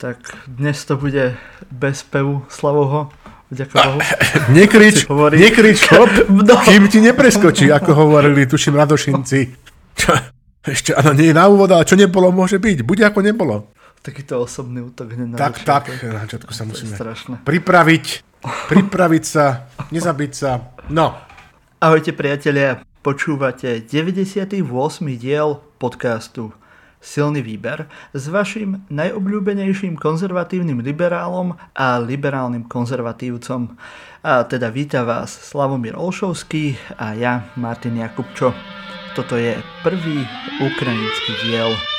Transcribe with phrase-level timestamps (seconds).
[0.00, 0.16] Tak
[0.48, 1.36] dnes to bude
[1.68, 3.12] bez pevu Slavoho.
[3.52, 4.00] Ďakujem.
[4.56, 5.04] Nekrič,
[5.36, 6.56] nekrič, hop, no.
[6.64, 9.38] kým ti nepreskočí, ako hovorili, tuším, radošinci.
[10.00, 10.16] Čo,
[10.64, 12.80] ešte, áno, nie je na úvod, ale čo nebolo, môže byť.
[12.80, 13.68] Bude ako nebolo.
[14.00, 17.44] Takýto osobný útok hneď na Tak, tak, na začiatku sa musíme strašné.
[17.44, 18.04] pripraviť,
[18.72, 20.72] pripraviť sa, nezabiť sa.
[20.88, 21.12] No.
[21.76, 24.64] Ahojte priatelia, počúvate 98.
[25.20, 26.56] diel podcastu
[27.00, 33.74] silný výber s vašim najobľúbenejším konzervatívnym liberálom a liberálnym konzervatívcom.
[34.20, 38.52] A teda víta vás Slavomír Olšovský a ja, Martin Jakubčo.
[39.16, 40.22] Toto je prvý
[40.60, 41.89] ukrajinský diel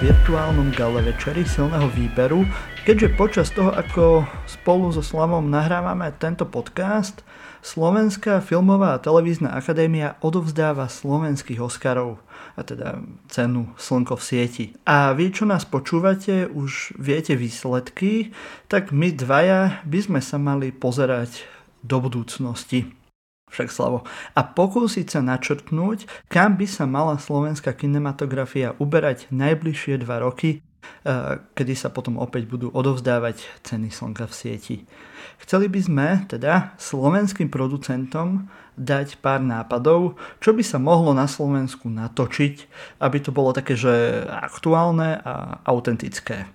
[0.00, 2.48] virtuálnom gale večeri silného výberu,
[2.88, 7.20] keďže počas toho, ako spolu so Slavom nahrávame tento podcast,
[7.60, 12.24] Slovenská filmová a televízna akadémia odovzdáva slovenských Oscarov,
[12.56, 14.64] a teda cenu Slnko v sieti.
[14.88, 18.32] A vy, čo nás počúvate, už viete výsledky,
[18.64, 21.44] tak my dvaja by sme sa mali pozerať
[21.84, 22.99] do budúcnosti
[23.50, 30.22] však Slavo, a pokúsiť sa načrtnúť, kam by sa mala slovenská kinematografia uberať najbližšie dva
[30.22, 30.62] roky,
[31.04, 34.76] eh, kedy sa potom opäť budú odovzdávať ceny slnka v sieti.
[35.40, 41.88] Chceli by sme teda slovenským producentom dať pár nápadov, čo by sa mohlo na Slovensku
[41.88, 42.54] natočiť,
[43.00, 46.48] aby to bolo také, že aktuálne a autentické.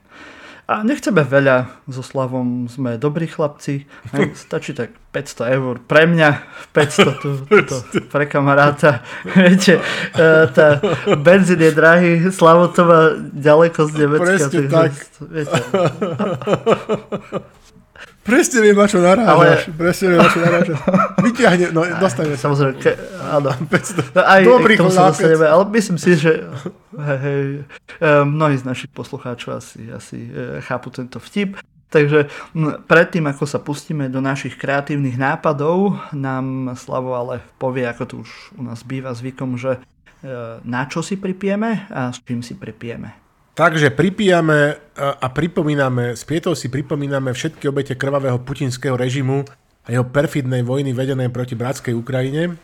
[0.65, 3.85] A nechceme veľa, so Slavom sme dobrí chlapci,
[4.33, 6.29] stačí tak 500 eur pre mňa,
[6.73, 7.75] 500 tu, to,
[8.09, 9.05] pre kamaráta.
[9.29, 9.77] Viete,
[10.17, 10.81] e, tá
[11.21, 14.25] benzín je drahý, Slavo to má ďaleko z Nemecka.
[14.25, 14.91] Presne tak.
[15.29, 15.61] Viete.
[18.25, 19.69] Presne viem, na čo narážaš.
[19.69, 19.77] Ale...
[19.77, 20.77] Presne viem, na čo narážaš.
[21.29, 22.49] Vyťahne, no dostaneme sa.
[22.49, 22.91] Samozrejme, ke,
[23.21, 23.49] áno.
[24.17, 26.41] No, aj Dobrý k tomu sa dostaneme, ale myslím si, že
[26.97, 27.45] hej, hej,
[28.25, 31.61] mnohí z našich poslucháčov asi, asi e, chápu tento vtip.
[31.93, 32.27] Takže
[32.89, 38.29] predtým, ako sa pustíme do našich kreatívnych nápadov, nám Slavo ale povie, ako to už
[38.57, 39.79] u nás býva zvykom, že e,
[40.65, 43.24] na čo si pripijeme a s čím si pripijeme.
[43.55, 49.47] Takže pripíjame a pripomíname, s Pietou si pripomíname všetky obete krvavého putinského režimu
[49.83, 52.59] a jeho perfidnej vojny vedenej proti bratskej Ukrajine.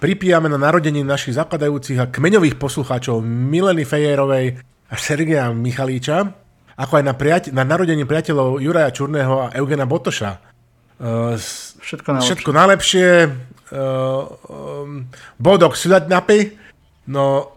[0.00, 6.32] Pripíjame na narodení našich zakladajúcich a kmeňových poslucháčov Mileny Fejerovej a Sergeja Michalíča,
[6.80, 10.40] ako aj na, priateľ, na narodení priateľov Juraja Čurného a Eugena Botoša.
[11.84, 12.28] Všetko najlepšie.
[12.32, 13.08] Všetko najlepšie.
[13.76, 15.04] Um,
[15.36, 15.76] bodok
[16.08, 16.56] napy.
[17.08, 17.56] No,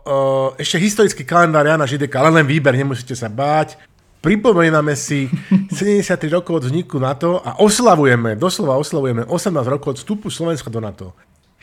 [0.56, 3.76] ešte historický kalendár Jana Žideka, ale len výber, nemusíte sa báť.
[4.24, 5.28] Pripomíname si
[5.76, 10.80] 73 rokov od vzniku NATO a oslavujeme, doslova oslavujeme 18 rokov od vstupu Slovenska do
[10.80, 11.12] NATO.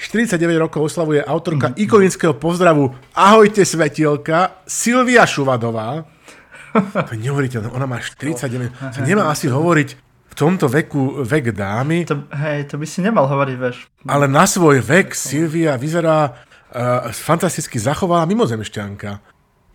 [0.00, 1.74] 49 rokov oslavuje autorka mm.
[1.76, 6.08] ikonického pozdravu Ahojte svetielka Silvia Šuvadová.
[6.72, 9.88] To je neuveriteľné, ona má 49, sa nemá asi hovoriť
[10.30, 12.06] v tomto veku vek dámy.
[12.08, 13.91] To, hej, to by si nemal hovoriť, vieš.
[14.06, 16.32] Ale na svoj vek Silvia vyzerá
[16.70, 19.10] uh, fantasticky zachovala mimozemšťanka.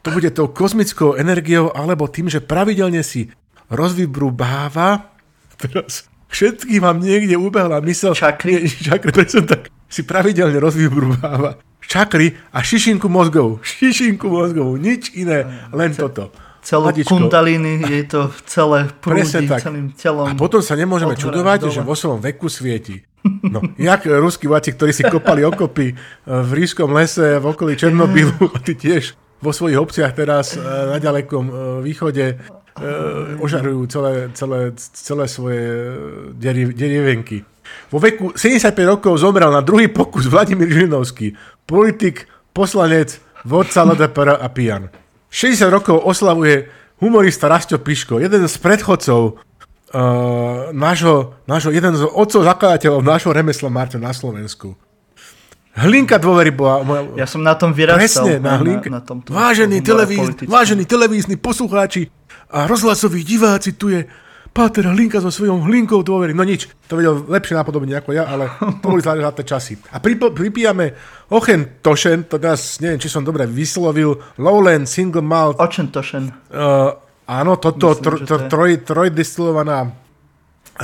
[0.06, 3.34] To bude tou kozmickou energiou alebo tým, že pravidelne si
[3.74, 5.16] rozvybrubáva
[5.58, 8.12] teraz všetkým vám niekde ubehla mysel.
[8.12, 8.68] Čakry.
[8.68, 9.62] Čakry, presne tak.
[9.88, 13.62] Si pravidelne rozvybrubáva čakry a šišinku mozgov.
[13.62, 14.76] Šišinku mozgov.
[14.82, 16.34] Nič iné, len toto
[16.66, 17.14] celú Hadičko.
[17.14, 20.26] kundalíny, je to celé prúdi celým telom.
[20.26, 21.74] A potom sa nemôžeme čudovať, dole.
[21.78, 23.06] že vo svojom veku svieti.
[23.26, 25.96] No, jak ruskí vojaci, ktorí si kopali okopy eh,
[26.30, 31.46] v ríškom lese v okolí Černobylu, ty tiež vo svojich obciach teraz eh, na ďalekom
[31.50, 32.26] eh, východe
[33.40, 35.64] ožarujú celé, celé, celé svoje
[36.76, 37.48] derievenky.
[37.88, 43.16] Vo veku 75 rokov zomrel na druhý pokus Vladimír Žilinovský, politik, poslanec,
[43.48, 44.92] vodca LDPR a pijan.
[45.32, 46.68] 60 rokov oslavuje
[47.00, 49.40] humorista Rasto Piško, jeden z predchodcov
[49.96, 54.76] uh, nášho, nášho, jeden z otcov zakladateľov nášho remesla Marta na Slovensku.
[55.76, 57.02] Hlinka dôvery bola moja...
[57.20, 58.00] Ja som na tom vyrastal.
[58.00, 58.88] Presne, na, hlinke.
[58.88, 62.08] Na, na vážení, televíz, vážení televízni poslucháči
[62.48, 64.08] a rozhlasoví diváci, tu je
[64.56, 66.32] Páter Hlinka so svojou hlinkou dôvery.
[66.32, 68.48] No nič, to vedel lepšie napodobne ako ja, ale
[68.80, 69.76] to boli zlaté časy.
[69.92, 70.96] A prip- pripijame
[71.28, 75.60] Ochen Tošen, to teraz neviem, či som dobre vyslovil, Lowland Single Malt.
[75.60, 76.32] Ochen Tošen.
[76.56, 79.92] Uh, áno, toto Myslím, tr- tr- troj, trojdestilovaná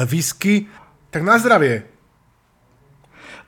[0.08, 0.68] whisky.
[1.12, 1.86] Tak na zdravie.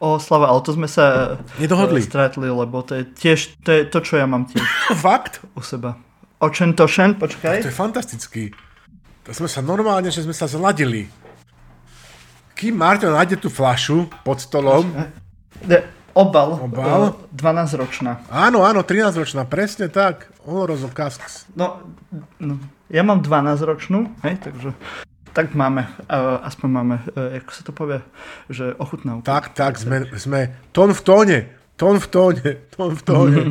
[0.03, 2.03] O, Slava, ale to sme sa Nedohodli.
[2.03, 4.63] stretli, lebo to je tiež to, je to, čo ja mám tiež.
[5.05, 5.39] Fakt?
[5.55, 5.95] U seba.
[6.43, 7.63] Očen tošen, počkaj.
[7.63, 8.43] To je fantastický.
[9.23, 11.07] To sme sa normálne, že sme sa zladili.
[12.59, 14.91] Kým Martin nájde tú flašu pod stolom...
[15.63, 17.17] De, obal, obal.
[17.33, 18.21] 12-ročná.
[18.29, 20.29] Áno, áno, 13-ročná, presne tak.
[20.45, 21.49] Olorozo Casks.
[21.57, 21.81] No,
[22.37, 22.61] no,
[22.93, 24.77] ja mám 12-ročnú, hej, takže
[25.33, 27.99] tak máme, uh, aspoň máme, uh, ako sa to povie,
[28.53, 29.25] že ochutnávku.
[29.25, 31.37] Tak, tak, sme, sme tón v tóne,
[31.73, 33.41] tón v tóne, tón v tóne.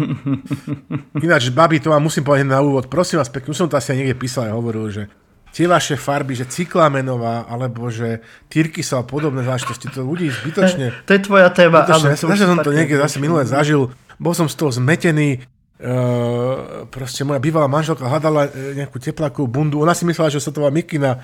[1.27, 3.93] Ináč, babi, to vám musím povedať na úvod, prosím vás pekne, už som to asi
[3.93, 5.03] aj niekde písal a hovoril, že
[5.53, 11.05] tie vaše farby, že cyklamenová, alebo že Tyrkisa a podobné záležitosti, to ľudí zbytočne...
[11.05, 11.85] To je tvoja téma.
[11.85, 17.23] Zbytočne, áno, som to niekde zase minulé zažil, bol som z toho zmetený, uh, proste
[17.29, 20.73] moja bývalá manželka hľadala e, nejakú teplákovú bundu, ona si myslela, že sa to volá
[20.73, 21.21] Mikina,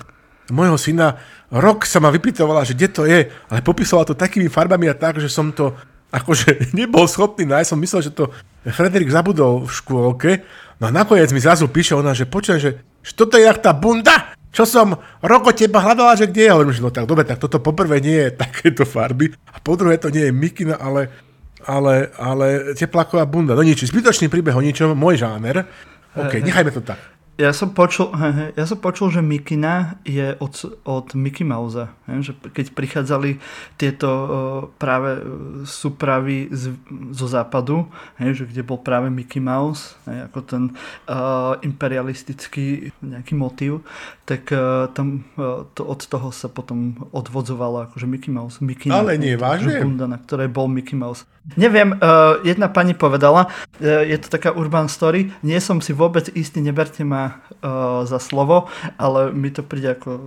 [0.53, 1.17] môjho syna,
[1.49, 5.21] rok sa ma vypytovala, že kde to je, ale popísala to takými farbami a tak,
[5.21, 5.73] že som to
[6.13, 8.29] akože nebol schopný nájsť, som myslel, že to
[8.65, 10.31] Frederik zabudol v škôlke,
[10.83, 12.71] no a nakoniec mi zrazu píše ona, že počujem, že
[13.03, 16.53] že toto je jak tá bunda, čo som roko teba hľadala, že kde je.
[16.53, 19.97] Hovorím, že no tak dobre, tak toto poprvé nie je takéto farby a po druhé
[20.01, 21.09] to nie je mikina, ale,
[21.63, 23.55] ale, ale tepláková bunda.
[23.55, 25.63] No nič, zbytočný príbeh o ničom, môj žáner.
[26.17, 26.99] OK, nechajme to tak.
[27.39, 28.11] Ja som počul,
[28.59, 31.87] ja som počul že Mikina je od, od Mickey Mouse.
[32.03, 33.39] Že keď prichádzali
[33.79, 34.09] tieto
[34.75, 35.23] práve
[35.63, 36.75] súpravy z,
[37.15, 37.87] zo západu,
[38.19, 40.63] že kde bol práve Mickey Mouse, ako ten
[41.07, 43.87] uh, imperialistický nejaký motív,
[44.27, 48.59] tak uh, tam, uh, to, od toho sa potom odvodzovalo akože Mickey Mouse.
[48.59, 49.79] Mickey Ale nie, vážne?
[49.79, 51.23] Bunda, na ktorej bol Mickey Mouse.
[51.57, 56.29] Neviem, uh, jedna pani povedala, uh, je to taká urban story, nie som si vôbec
[56.35, 58.67] istý, neberte ma uh, za slovo,
[58.97, 60.19] ale mi to príde ako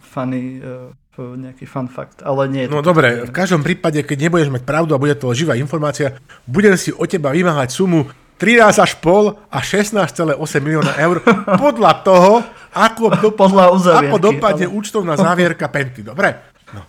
[0.00, 2.70] funny uh, nejaký fun fact, ale nie je.
[2.70, 6.14] No dobre, v každom prípade, keď nebudeš mať pravdu a bude to živá informácia,
[6.46, 8.06] budem si od teba vymáhať sumu
[8.38, 11.18] 13 až pol a 16,8 milióna eur
[11.58, 12.32] podľa toho,
[12.70, 14.74] ako, do, podľa ako dopadne ale...
[14.78, 16.06] účtovná závierka Penty.
[16.06, 16.38] Dobre?
[16.70, 16.86] No.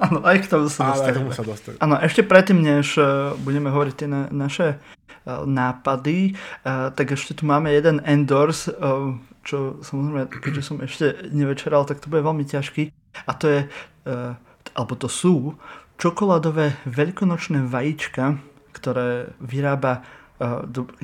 [0.00, 0.94] Áno, aj k tomu sa
[1.42, 1.82] dostaneme.
[1.82, 2.94] Áno, ešte predtým, než
[3.42, 4.78] budeme hovoriť tie na, naše
[5.26, 9.14] nápady, uh, tak ešte tu máme jeden endorse, uh,
[9.44, 12.92] čo samozrejme, keďže som ešte nevečeral, tak to bude veľmi ťažký.
[13.26, 13.60] A to je,
[14.08, 14.36] uh,
[14.72, 15.56] alebo to sú
[16.00, 18.40] čokoládové veľkonočné vajíčka,
[18.72, 20.00] ktoré vyrába,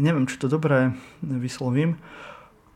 [0.01, 2.01] neviem, či to dobre vyslovím,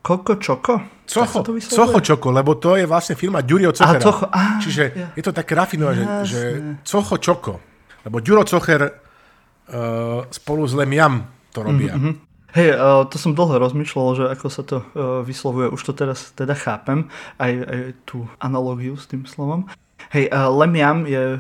[0.03, 0.81] Koko Čoko?
[1.05, 4.01] Cocho, Cocho Čoko, lebo to je vlastne firma Ďurio Cochera.
[4.01, 5.09] Cocho, á, Čiže ja.
[5.13, 6.41] je to také rafinové, že, že
[6.85, 7.61] Cocho Čoko.
[8.09, 9.00] Lebo Ďuro Cocher
[10.31, 11.95] spolu s Lemiam to robia.
[11.95, 12.15] Mm-hmm.
[12.51, 15.71] Hej, uh, to som dlho rozmýšľal, že ako sa to uh, vyslovuje.
[15.71, 17.07] Už to teraz teda chápem,
[17.39, 19.71] aj, aj tú analogiu s tým slovom.
[20.11, 21.39] Hej, Lemiam je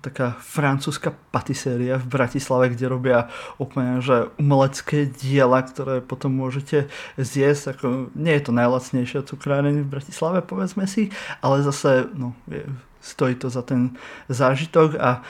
[0.00, 3.18] taká francúzska patiséria v Bratislave, kde robia
[3.60, 6.88] úplne že umelecké diela, ktoré potom môžete
[7.20, 7.76] zjesť.
[7.76, 11.12] Ako, nie je to najlacnejšia cukráreň v Bratislave, povedzme si,
[11.44, 12.64] ale zase no, je,
[13.04, 13.98] stojí to za ten
[14.32, 15.20] zážitok a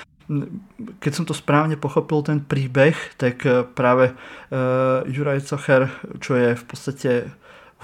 [0.98, 3.46] keď som to správne pochopil, ten príbeh, tak
[3.78, 5.86] práve uh, Juraj Cocher,
[6.18, 7.10] čo je v podstate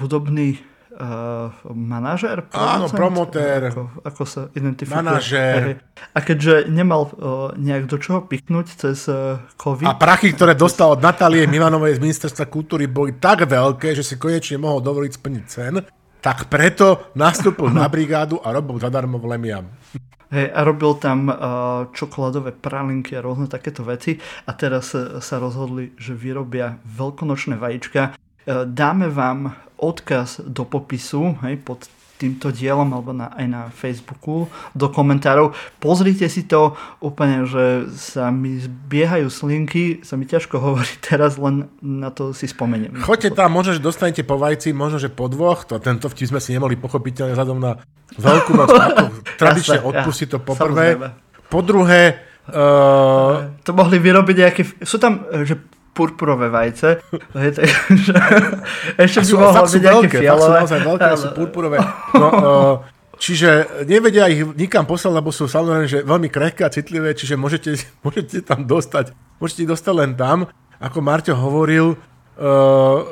[0.02, 0.58] hudobný
[0.98, 2.50] uh, manažer?
[2.50, 3.70] Áno, promotér.
[3.70, 5.06] Ako, ako sa identifikuje?
[5.06, 5.78] Manažér.
[6.12, 9.86] A keďže nemal uh, nejak do čoho pichnúť cez uh, COVID...
[9.86, 14.18] A prachy, ktoré dostal od Natálie Milanovej z Ministerstva kultúry, boli tak veľké, že si
[14.18, 15.74] konečne mohol dovoliť splniť cen,
[16.22, 19.66] tak preto nastúpil na brigádu a robil zadarmo v Lemiam.
[20.32, 21.36] Hej, a robil tam uh,
[21.92, 24.16] čokoládové pralinky a rôzne takéto veci
[24.48, 28.16] a teraz uh, sa rozhodli, že vyrobia veľkonočné vajíčka.
[28.16, 31.84] Uh, dáme vám odkaz do popisu, hej, pod
[32.22, 34.46] týmto dielom alebo na, aj na Facebooku
[34.78, 35.50] do komentárov.
[35.82, 41.66] Pozrite si to úplne, že sa mi zbiehajú slinky, sa mi ťažko hovorí teraz, len
[41.82, 43.02] na to si spomeniem.
[43.02, 46.40] Choďte tam, možno, že dostanete po vajci, možno, že po dvoch, to, tento vtip sme
[46.40, 47.82] si nemohli pochopiť vzhľadom na
[48.14, 48.70] veľkú noc,
[49.36, 51.18] tradične odpustiť to po prvé.
[51.50, 53.54] Po druhé, Uh...
[53.62, 54.62] To mohli vyrobiť nejaké...
[54.82, 57.04] Sú tam, že purpurové vajce.
[57.36, 58.14] Hej, tak, že,
[58.96, 60.58] ešte by mohlo byť nejaké fialové.
[60.64, 61.78] Sú veľké, sú purpurové.
[62.16, 62.74] No, uh,
[63.22, 67.76] čiže nevedia ich nikam poslať, lebo sú samozrejme že veľmi krehké a citlivé, čiže môžete,
[68.04, 70.48] môžete tam dostať, môžete ich dostať len tam.
[70.82, 71.94] Ako Marťo hovoril,
[72.32, 73.04] Uh,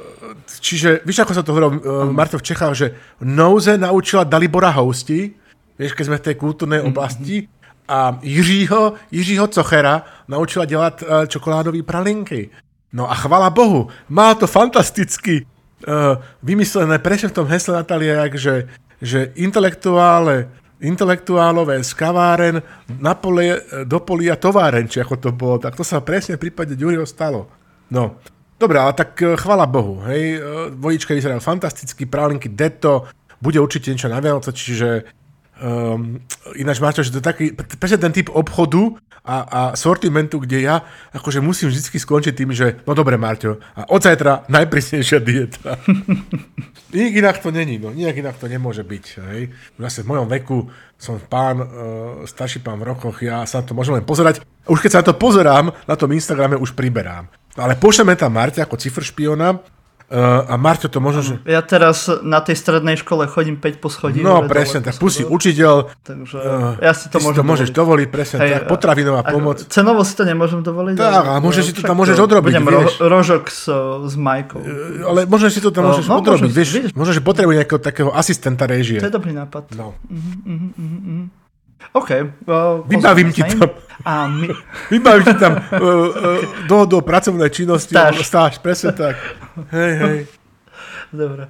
[0.64, 5.37] čiže, víš, ako sa to hovorilo uh, Marto v Čechách, že Nouze naučila Dalibora Housti,
[5.76, 7.44] vieš, keď sme v tej kultúrnej oblasti,
[7.90, 12.50] a Jiřího, Jiřího Cochera naučila dělat uh, čokoládové pralinky.
[12.90, 15.47] No a chvala Bohu, má to fantasticky
[15.87, 18.66] uh, vymyslené presne v tom hesle Natália, že,
[18.99, 22.56] že intelektuále intelektuálové z kaváren
[22.88, 25.61] na pole, do polia továren, či ako to bolo.
[25.61, 27.52] Tak to sa presne v prípade Ďuriho stalo.
[27.92, 28.16] No,
[28.56, 33.92] dobre, ale tak e, chvala Bohu, hej, e, vodička vyzerajú fantasticky, prálinky Deto, bude určite
[33.92, 35.19] niečo na Vianoce, čiže
[35.61, 36.25] Um,
[36.57, 40.64] ináč máš to, že to je taký, presne ten typ obchodu a, a sortimentu, kde
[40.64, 40.81] ja
[41.12, 45.76] akože musím vždy skončiť tým, že no dobre Marťo, a od zajtra najprísnejšia dieta.
[46.97, 49.05] Nijak inak to není, no nijak inak to nemôže byť.
[49.31, 49.52] Hej.
[49.79, 51.69] Zase v mojom veku som pán, uh,
[52.25, 54.40] starší pán v rokoch, ja sa to môžem len pozerať.
[54.64, 57.29] Už keď sa na to pozerám, na tom Instagrame už priberám.
[57.55, 59.61] No ale pošleme tam Marťa ako cifr špiona,
[60.11, 61.35] Uh, a Marťo to možno, že...
[61.47, 64.19] Ja teraz na tej strednej škole chodím 5 poschodí.
[64.26, 65.87] No presne, tak pusí učiteľ.
[66.02, 68.07] Takže uh, ja si to, môžem to môžeš dovoliť.
[68.11, 69.62] presne Hej, tak, potravinová pomoc.
[69.71, 70.99] Cenovo si to nemôžem dovoliť.
[70.99, 73.71] Tak, a môžeš si to tam môžeš odrobiť, Budem ro- rožok s,
[74.11, 74.59] s Majkou.
[74.59, 77.79] Uh, ale možno si to tam môžeš no, odrobiť, vieš, vieš, možno, že potrebuje nejakého
[77.79, 78.99] takého asistenta režie.
[78.99, 79.79] To je dobrý nápad.
[79.79, 79.95] No.
[80.11, 81.39] Uh-huh, uh-huh, uh-huh.
[81.92, 82.10] OK.
[82.10, 82.26] Uh,
[82.90, 83.70] Vybavím ti tam.
[84.04, 84.49] A my...
[84.90, 87.94] Vybavím ti tam uh, uh, dohodu o pracovnej činnosti.
[87.94, 88.26] Stáž.
[88.26, 89.16] Stáž, presne tak.
[89.70, 90.18] Hej, hej.
[91.12, 91.49] Dobre.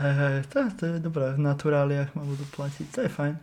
[0.00, 3.34] Hej, hej, to, to je dobré, v naturáliách ma budú platiť, to je fajn.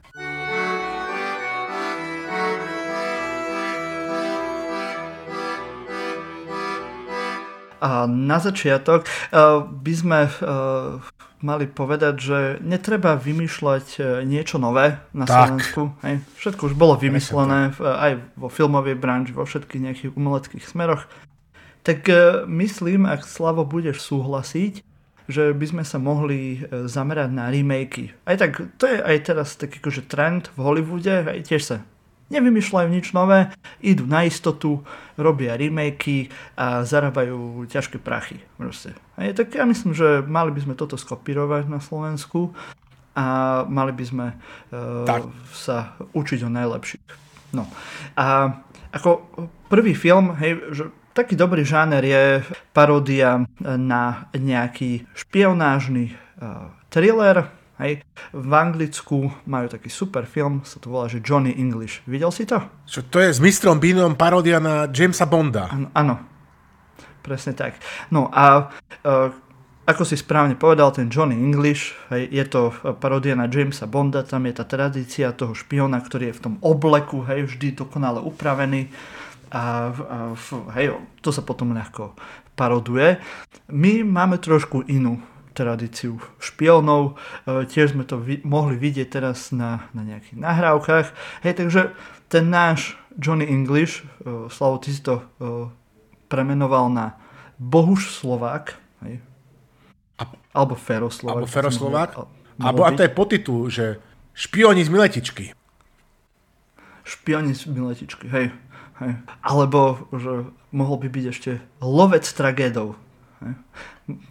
[7.77, 10.97] A na začiatok uh, by sme uh,
[11.41, 15.57] mali povedať, že netreba vymýšľať uh, niečo nové na tak.
[15.57, 15.81] Slovensku.
[16.01, 16.15] Hej.
[16.37, 21.05] Všetko už bolo vymyslené v, aj vo filmovej branži, vo všetkých nejakých umeleckých smeroch.
[21.85, 22.17] Tak uh,
[22.49, 24.85] myslím, ak Slavo budeš súhlasiť,
[25.27, 28.15] že by sme sa mohli e, zamerať na remakey.
[28.23, 31.77] Aj tak, to je aj teraz taký akože trend v Hollywoode, aj tiež sa
[32.27, 34.83] nevymýšľajú nič nové, idú na istotu,
[35.15, 36.29] robia remakey
[36.59, 38.43] a zarábajú ťažké prachy.
[38.59, 38.93] Proste.
[39.17, 42.53] Aj tak ja myslím, že mali by sme toto skopírovať na Slovensku
[43.17, 43.25] a
[43.65, 47.05] mali by sme uh, sa učiť o najlepších.
[47.57, 47.65] No.
[48.13, 48.59] A
[48.93, 49.25] ako
[49.71, 50.83] prvý film, hej, že
[51.17, 52.23] taký dobrý žáner je
[52.77, 57.49] paródia na nejaký špionážny uh, thriller.
[57.77, 58.01] Hej.
[58.33, 62.01] V Anglicku majú taký super film, sa to volá, že Johnny English.
[62.09, 62.57] Videl si to?
[62.89, 65.69] Čo to je s mistrom Beanom paródia na Jamesa Bonda.
[65.69, 66.15] Áno, áno.
[67.21, 67.77] presne tak.
[68.09, 68.71] No a
[69.05, 69.29] uh,
[69.87, 74.43] ako si správne povedal, ten Johnny English, hej, je to paródia na Jamesa Bonda, tam
[74.43, 78.91] je tá tradícia toho špiona, ktorý je v tom obleku, hej, vždy dokonale upravený
[79.51, 80.17] a, a
[80.75, 80.91] hej,
[81.23, 82.19] to sa potom ľahko
[82.59, 83.15] paroduje.
[83.71, 85.23] My máme trošku inú
[85.57, 87.17] tradíciu špionov,
[87.49, 91.07] e, tiež sme to vi- mohli vidieť teraz na, na nejakých nahrávkach.
[91.41, 91.81] Hej, takže
[92.29, 95.23] ten náš Johnny English, e, Slavo, ty si to e,
[96.29, 97.17] premenoval na
[97.57, 99.17] Bohuš Slovák, hej,
[100.53, 101.33] alebo Feroslovák.
[101.37, 102.11] Alebo Feroslovák.
[102.57, 104.01] Alebo a to je potitul, že
[104.33, 105.53] špioni z Miletičky.
[107.05, 108.49] Špioni z Miletičky, hej.
[108.97, 109.13] Hej.
[109.45, 112.97] Alebo, že mohol by byť ešte lovec tragédov.
[113.45, 113.53] Hej.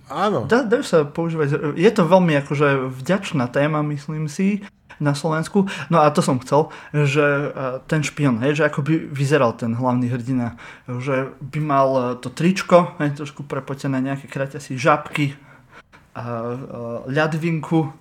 [0.08, 0.48] Áno.
[0.48, 1.76] Dá, dá sa používať.
[1.76, 4.64] Je to veľmi akože vďačná téma, myslím si,
[4.96, 5.68] na Slovensku.
[5.92, 7.52] No a to som chcel, že
[7.84, 10.56] ten špion, hej, že ako by vyzeral ten hlavný hrdina,
[10.88, 15.36] že by mal to tričko, hej, trošku prepotené nejaké kraťasy žabky,
[16.16, 16.24] a, a
[17.12, 17.92] ľadvinku.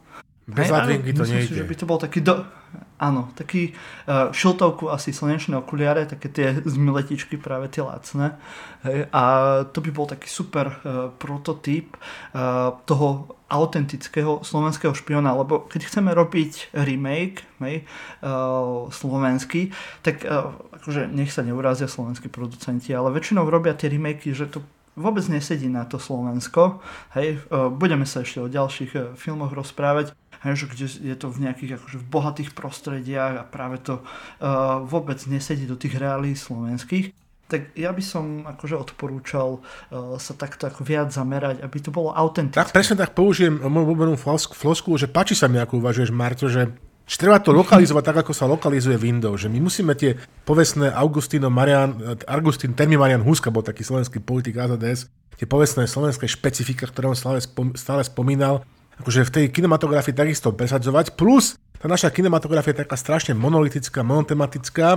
[0.47, 1.51] Bez ľadvinky to nejde.
[1.51, 2.47] Si, že by to bol taký do,
[2.95, 3.75] Áno, taký
[4.07, 8.39] uh, šiltovku asi slnečné okuliare, také tie z miletičky, práve tie lacné.
[8.87, 9.23] Hej, a
[9.67, 16.15] to by bol taký super uh, prototyp uh, toho autentického slovenského špiona, lebo keď chceme
[16.15, 17.83] robiť remake hej,
[18.23, 24.31] uh, slovenský, tak uh, akože nech sa neurazia slovenskí producenti, ale väčšinou robia tie remakey,
[24.31, 24.63] že to
[24.95, 26.79] vôbec nesedí na to Slovensko.
[27.13, 31.27] Hej, uh, budeme sa ešte o ďalších uh, filmoch rozprávať, hej, že kde je to
[31.31, 36.35] v nejakých akože v bohatých prostrediach a práve to uh, vôbec nesedí do tých reálí
[36.35, 37.13] slovenských,
[37.45, 42.09] tak ja by som akože odporúčal uh, sa takto ako viac zamerať, aby to bolo
[42.09, 42.57] autentické.
[42.57, 46.73] Tak presne tak použijem moju obľúbenú flosku, že páči sa mi, ako uvažuješ, Marto, že
[47.05, 49.45] že treba to lokalizovať tak, ako sa lokalizuje Windows.
[49.45, 54.57] Že my musíme tie povestné Augustino Marian, Augustín Termi Marian Huska, bol taký slovenský politik
[54.57, 55.05] AZDS,
[55.37, 57.17] tie povestné slovenské špecifika, ktoré on
[57.77, 58.65] stále spomínal,
[59.01, 64.87] akože v tej kinematografii takisto presadzovať, plus tá naša kinematografia je taká strašne monolitická, monotematická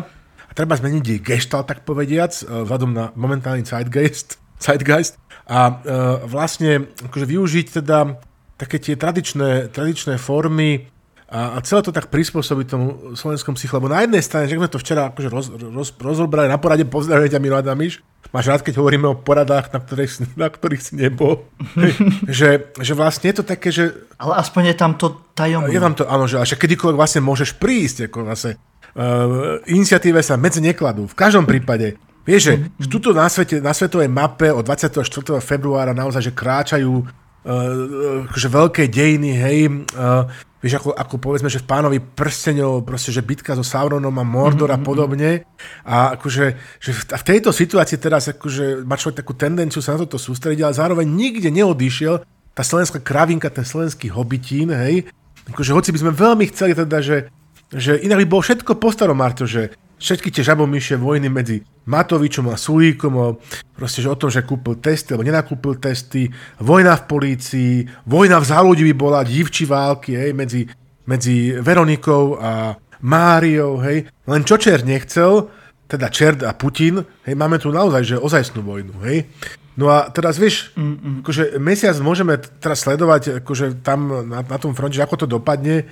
[0.49, 4.41] a treba zmeniť jej gestalt, tak povediac, e, vzhľadom na momentálny zeitgeist.
[4.65, 5.15] Zeitgeist.
[5.49, 5.81] A uh,
[6.29, 8.21] vlastne akože využiť teda
[8.61, 10.91] také tie tradičné, tradičné formy
[11.29, 14.73] a, a celé to tak prispôsobiť tomu slovenskom psychu, lebo na jednej strane, že sme
[14.73, 18.01] to včera akože roz, roz, rozrobrali na porade, pozdravujem ťa Milo Adamiš,
[18.33, 21.45] máš rád, keď hovoríme o poradách, na ktorých, na ktorých si nebol,
[22.25, 23.93] že, že vlastne je to také, že...
[24.17, 25.69] Ale aspoň je tam to tajomné.
[25.69, 28.57] Je tam to, áno, že, že kedykoľvek vlastne môžeš prísť, ako vlastne
[28.97, 32.01] uh, iniciatíve sa medzi nekladú, v každom prípade.
[32.25, 35.01] Vieš, že, že tuto na, svete, na svetovej mape od 24.
[35.41, 37.05] februára naozaj, že kráčajú
[38.29, 39.59] akože veľké dejiny, hej,
[39.95, 40.27] uh,
[40.59, 44.71] vieš, ako, ako povedzme, že v pánovi prsteňov, proste, že bitka so Sauronom a Mordor
[44.71, 45.31] a mhm, mhm, podobne.
[45.87, 46.45] A akože,
[46.83, 50.67] že v, v tejto situácii teraz akože má človek takú tendenciu sa na toto sústrediť,
[50.67, 55.07] ale zároveň nikde neodišiel tá slovenská kravinka, ten slovenský hobitín, hej.
[55.47, 57.31] Akože hoci by sme veľmi chceli teda, že,
[57.71, 62.49] že inak by bolo všetko po starom, Marto, že všetky tie žabomyšie vojny medzi Matovičom
[62.49, 63.27] a Sulíkom o,
[63.75, 66.31] proste, že o tom, že kúpil testy alebo nenakúpil testy,
[66.63, 67.73] vojna v polícii,
[68.07, 70.65] vojna v záľudí by bola, divči války hej, medzi,
[71.05, 74.11] medzi Veronikou a Máriou, hej.
[74.27, 75.51] Len čo Čert nechcel,
[75.89, 79.27] teda Čert a Putin, hej, máme tu naozaj, že ozajstnú vojnu, hej.
[79.79, 81.23] No a teraz vieš, Mm-mm.
[81.23, 85.87] akože mesiac môžeme teraz sledovať akože tam na, na tom fronte, ako to dopadne,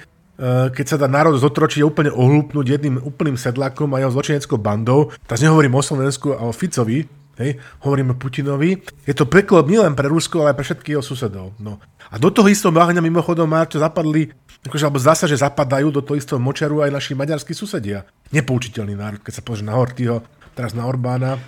[0.73, 5.13] keď sa dá národ zotročiť a úplne ohlúpnúť jedným úplným sedlakom a jeho zločineckou bandou.
[5.25, 7.09] Teraz nehovorím o Slovensku a o Ficovi,
[7.41, 8.81] hej, hovorím o Putinovi.
[9.05, 11.57] Je to peklo nielen pre Rusko, ale aj pre všetkých jeho susedov.
[11.61, 11.81] No.
[12.13, 14.31] A do toho istého váhňa mimochodom Marťo zapadli,
[14.65, 18.05] akože, alebo zdá sa, že zapadajú do toho istého močaru aj naši maďarskí susedia.
[18.33, 21.41] Nepoučiteľný národ, keď sa pozrie na Hortyho, teraz na Orbána.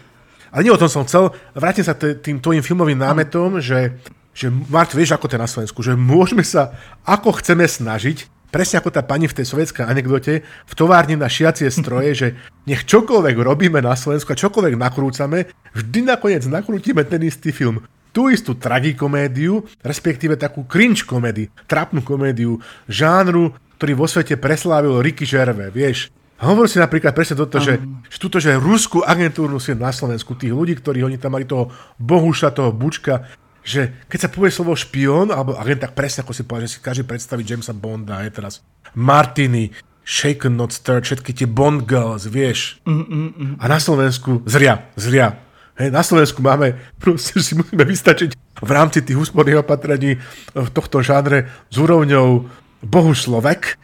[0.48, 1.28] Ale nie o tom som chcel.
[1.52, 4.00] Vrátim sa tým tvojim filmovým námetom, že,
[4.32, 6.72] že Mart, vieš, ako to je na Slovensku, že môžeme sa,
[7.04, 11.68] ako chceme snažiť, presne ako tá pani v tej sovietskej anekdote, v továrni na šiacie
[11.74, 12.28] stroje, že
[12.68, 17.84] nech čokoľvek robíme na Slovensku a čokoľvek nakrúcame, vždy nakoniec nakrútime ten istý film.
[18.08, 22.56] Tú istú tragikomédiu, respektíve takú cringe komédiu, trapnú komédiu,
[22.88, 26.10] žánru, ktorý vo svete preslávil Ricky Gervais, vieš.
[26.38, 30.38] A hovoril si napríklad presne toto, že, že túto, že ruskú agentúrnu si na Slovensku,
[30.38, 33.26] tých ľudí, ktorí oni tam mali toho Bohuša, toho Bučka,
[33.68, 36.80] že keď sa povie slovo špión, alebo agent, tak presne ako si povedal, že si
[36.80, 38.64] každý predstaví Jamesa Bonda, je teraz
[38.96, 39.76] Martiny,
[40.08, 42.80] Shaken Not Stirred, všetky tie Bond girls, vieš.
[42.88, 43.54] Mm, mm, mm.
[43.60, 45.36] A na Slovensku zria, zria.
[45.76, 48.32] Hej, na Slovensku máme, proste si musíme vystačiť
[48.64, 50.16] v rámci tých úsporných opatrení
[50.56, 52.48] v tohto žánre s úrovňou
[52.88, 53.76] Bohu Slovek,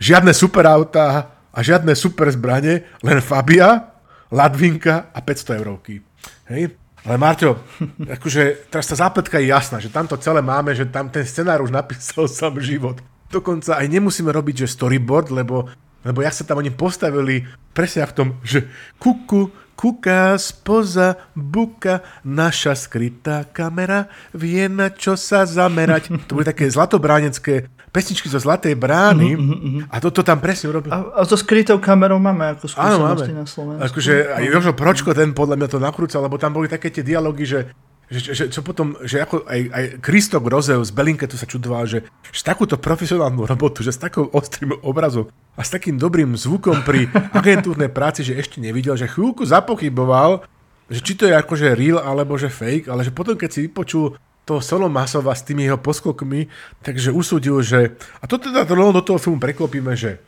[0.00, 3.92] žiadne superautá a žiadne super zbranie, len Fabia,
[4.32, 6.00] Ladvinka a 500 eurovky.
[6.48, 6.72] Hej?
[7.08, 7.56] Ale Marťo,
[8.20, 11.72] akože teraz tá zápletka je jasná, že tamto celé máme, že tam ten scenár už
[11.72, 13.00] napísal sám život.
[13.32, 15.64] Dokonca aj nemusíme robiť, že storyboard, lebo,
[16.04, 18.68] lebo jak sa tam oni postavili presne v tom, že
[19.00, 26.12] kuku, kuká spoza buka, naša skrytá kamera vie na čo sa zamerať.
[26.28, 29.82] To boli také zlatobránecké pesničky zo Zlatej brány uh-huh, uh-huh.
[29.88, 30.92] a toto tam presne urobil.
[30.92, 33.84] A, a so skrytou kamerou máme ako skúsenosti na Slovensku.
[33.84, 37.44] Akože aj Jožo Pročko ten podľa mňa to nakrúcal, lebo tam boli také tie dialógy,
[37.48, 37.60] že
[38.08, 42.08] že, že, čo potom, že ako aj, aj Kristo Grozeus z Belinketu sa čudoval, že,
[42.32, 47.12] že takúto profesionálnu robotu, že s takou ostrým obrazom a s takým dobrým zvukom pri
[47.38, 50.40] agentúrnej práci, že ešte nevidel, že chvíľku zapochyboval,
[50.88, 54.16] že či to je akože real alebo že fake, ale že potom keď si vypočul
[54.48, 56.48] toho Solomasova s tými jeho poskokmi,
[56.80, 57.92] takže usúdil, že...
[58.18, 60.24] A to teda do toho filmu preklopíme, že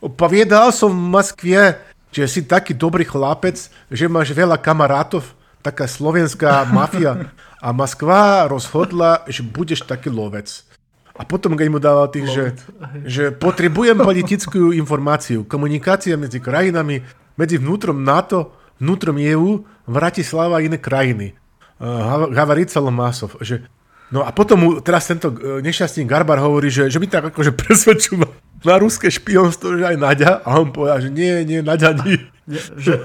[0.00, 1.76] Povedal som v Moskvie,
[2.08, 5.28] že si taký dobrý chlapec, že máš veľa kamarátov,
[5.60, 7.28] taká slovenská mafia.
[7.60, 10.64] A Moskva rozhodla, že budeš taký lovec.
[11.20, 12.44] A potom, keď mu dával tých, že,
[13.04, 17.04] že potrebujem politickú informáciu, komunikácia medzi krajinami,
[17.36, 21.36] medzi vnútrom NATO, vnútrom EU, Vratislava a iné krajiny
[21.80, 23.64] uh, Salomásov, že
[24.10, 27.54] No a potom mu teraz tento uh, nešťastný Garbar hovorí, že, že by tak akože
[27.62, 28.26] presvedčil na,
[28.66, 30.30] na ruské špionstvo, že aj Naďa.
[30.42, 32.18] A on povedal, že nie, nie, Naďa nie.
[32.42, 32.98] nie že,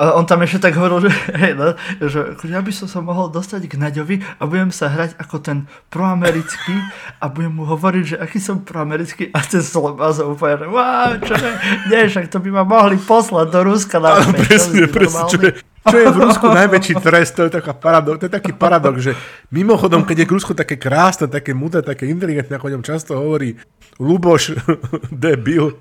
[0.00, 1.12] a on tam ešte tak hovoril, že,
[1.44, 4.88] hej, no, že akože ja by som sa mohol dostať k Naďovi a budem sa
[4.88, 5.58] hrať ako ten
[5.92, 6.72] proamerický
[7.20, 11.34] a budem mu hovoriť, že aký som proamerický a ten Slobazov úplne, že wow, čo
[11.36, 11.50] je,
[11.92, 15.96] nie, však to by ma mohli poslať do Ruska na presne, presne, čo je, čo
[15.96, 19.12] je v Rusku najväčší trest, to je, taká paradok, to je taký paradox, že
[19.48, 23.16] mimochodom, keď je v Rusku také krásne, také mudé, také inteligentné, ako o ňom často
[23.16, 23.56] hovorí
[23.96, 24.60] Luboš,
[25.08, 25.80] debil,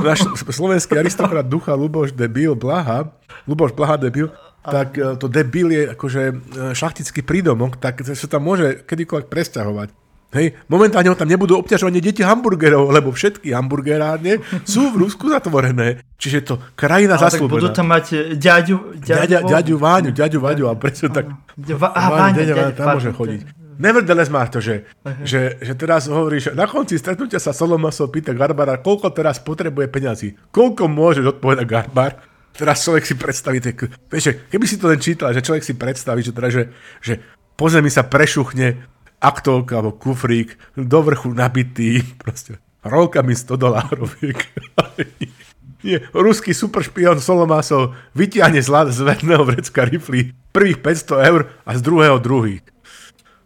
[0.00, 3.12] náš slovenský aristokrat ducha Luboš debil, Blaha,
[3.44, 4.32] Luboš Blaha debil,
[4.64, 6.34] tak e, to debil je akože e,
[6.72, 9.88] šlachtický prídomok, tak sa tam môže kedykoľvek presťahovať.
[10.34, 16.02] Hej, momentálne ho tam nebudú obťažovať deti hamburgerov, lebo všetky hamburgerárne sú v Rusku zatvorené.
[16.18, 17.54] Čiže to krajina zaslúbená.
[17.54, 23.14] budú tam mať ďaďu, ďaďu, ďaďu Váňu, ďaďu Váňu a presne tak Váne, tam môže
[23.14, 23.64] chodiť.
[23.78, 24.86] Nevertheless má to, že,
[25.26, 30.28] že, že teraz hovoríš, na konci stretnutia sa Solomasov pýta Garbara, koľko teraz potrebuje peňazí.
[30.54, 32.22] Koľko môže odpovedať Garbar?
[32.54, 36.22] Teraz človek si predstaví, tak, vieš, keby si to len čítal, že človek si predstaví,
[36.22, 36.70] že, teda, že,
[37.02, 37.18] že
[37.58, 38.93] po zemi sa prešuchne
[39.24, 44.38] aktovka alebo kufrík do vrchu nabitý, proste rolkami 100 dolároviek.
[45.84, 48.72] Nie, ruský superšpion Solomásov vytiahne z,
[49.04, 52.64] vedného vrecka rifly prvých 500 eur a z druhého druhý.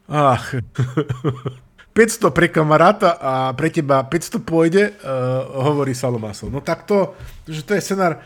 [0.06, 0.54] Ach.
[1.98, 6.46] 500 pre kamaráta a pre teba 500 pôjde, uh, hovorí Salomásov.
[6.46, 8.22] No tak to, že to je scenár,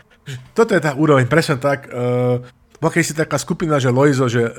[0.53, 1.89] toto je tá úroveň, presne tak.
[1.89, 2.45] Uh,
[2.77, 4.51] bola si taká skupina, že Loizo, že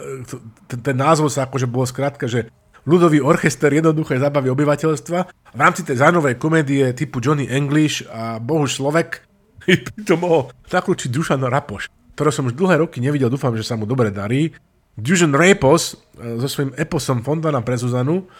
[0.67, 2.51] ten, ten názov sa akože bolo skrátka, že
[2.85, 5.18] ľudový orchester jednoduché zabavy obyvateľstva.
[5.57, 9.25] V rámci tej zánovej komédie typu Johnny English a Bohuž Slovek
[10.09, 13.88] to mohol nakrúčiť Dušan Rapoš, ktorého som už dlhé roky nevidel, dúfam, že sa mu
[13.88, 14.53] dobre darí.
[14.94, 18.31] Dužan Rapos e, so svojím eposom Fontana pre Zuzanu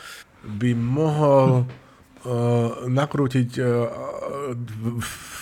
[0.45, 3.89] by mohol uh, nakrútiť uh,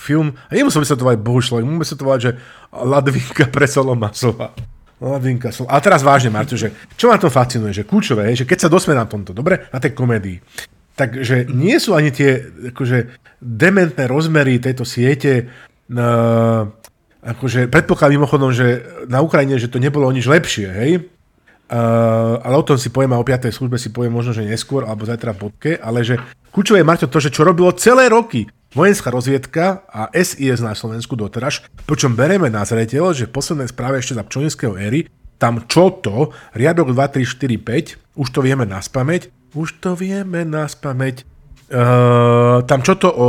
[0.07, 2.33] film, a nemusel by sa to volať Bohušlek, by sa to volať, že
[2.71, 4.55] Ladvinka pre Solomasova.
[5.03, 5.67] Ladvinka Sol.
[5.67, 8.73] A teraz vážne, Marto, že čo ma to fascinuje, že kľúčové je, že keď sa
[8.73, 10.39] dosme na tomto, dobre, na tej komédii,
[10.95, 12.39] takže nie sú ani tie
[12.71, 12.99] akože,
[13.43, 15.51] dementné rozmery tejto siete
[15.91, 16.63] uh,
[17.23, 20.93] akože predpokladám mimochodom, že na Ukrajine, že to nebolo nič lepšie, hej?
[21.73, 23.49] Uh, ale o tom si poviem a o 5.
[23.49, 26.21] službe si poviem možno, že neskôr, alebo zajtra v bodke, ale že
[26.53, 31.17] kľúčové je, Marťo, to, že čo robilo celé roky vojenská rozviedka a SIS na Slovensku
[31.17, 36.31] doteraz, počom bereme na zreteľ, že v poslednej ešte za pčoninského éry, tam čo to,
[36.57, 41.17] riadok 2, 3, 4, 5, už to vieme na spameť, už to vieme na spameť,
[41.75, 43.29] uh, tam čo to o,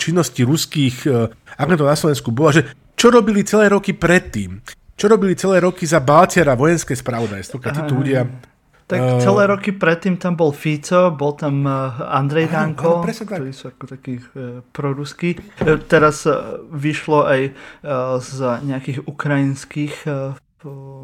[0.00, 1.28] činnosti ruských uh,
[1.60, 2.62] agentov na Slovensku bolo, že
[2.96, 4.60] čo robili celé roky predtým?
[4.96, 8.28] Čo robili celé roky za Balciara vojenské spravodajstvo, keď títo ľudia...
[8.90, 13.70] Tak uh, celé roky predtým tam bol Fico, bol tam uh, Andrej Danko, ktorí sú
[13.70, 15.38] ako takí uh, proruskí.
[15.62, 16.26] Uh, teraz
[16.74, 20.34] vyšlo aj uh, z nejakých ukrajinských uh,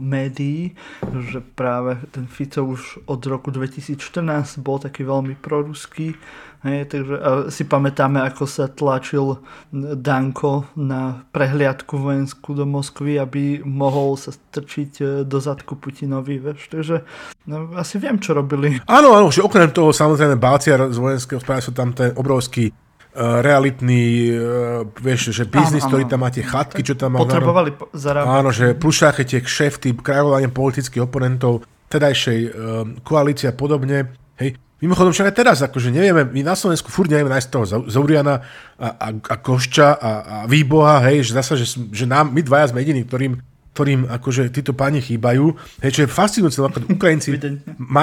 [0.03, 0.77] médií,
[1.33, 6.13] že práve ten Fico už od roku 2014 bol taký veľmi proruský
[6.67, 7.15] Hej, takže
[7.55, 9.39] si pamätáme, ako sa tlačil
[9.71, 16.43] Danko na prehliadku vojenskú do Moskvy, aby mohol sa strčiť e, do zadku Putinovi.
[16.43, 16.67] Vieš.
[16.75, 16.97] Takže
[17.47, 18.83] no, asi viem, čo robili.
[18.91, 24.35] Áno, áno, že okrem toho samozrejme Balciar z vojenského sú tam ten obrovský uh, realitný,
[24.35, 27.23] uh, vieš, že biznis, áno, ktorý tam máte, chatky, čo tam má.
[27.23, 28.27] Potrebovali áno, zarábať.
[28.43, 32.39] Áno, že plušáke tie kšefty, krajovanie politických oponentov, tedajšej
[33.07, 34.11] koalície a podobne.
[34.43, 38.45] Hej, Mimochodom, však aj teraz, akože nevieme, my na Slovensku furt nevieme nájsť toho Zauriana
[38.77, 42.77] a, a, a Košča a, a Výboha, hej, že zasa, že, že nám, my dvaja
[42.77, 43.41] sme jediní, ktorým,
[43.73, 45.57] ktorým akože títo páni chýbajú.
[45.81, 47.41] Hej, čo je fascinujúce, napríklad Ukrajinci,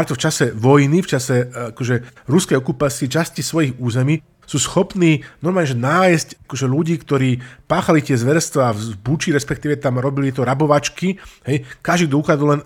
[0.09, 1.45] to v čase vojny, v čase
[1.77, 8.01] akože ruskej okupácie časti svojich území, sú schopní normálne že nájsť akože ľudí, ktorí páchali
[8.01, 12.61] tie zverstva v Buči, respektíve tam robili to rabovačky, hej, každý, kto ukradol len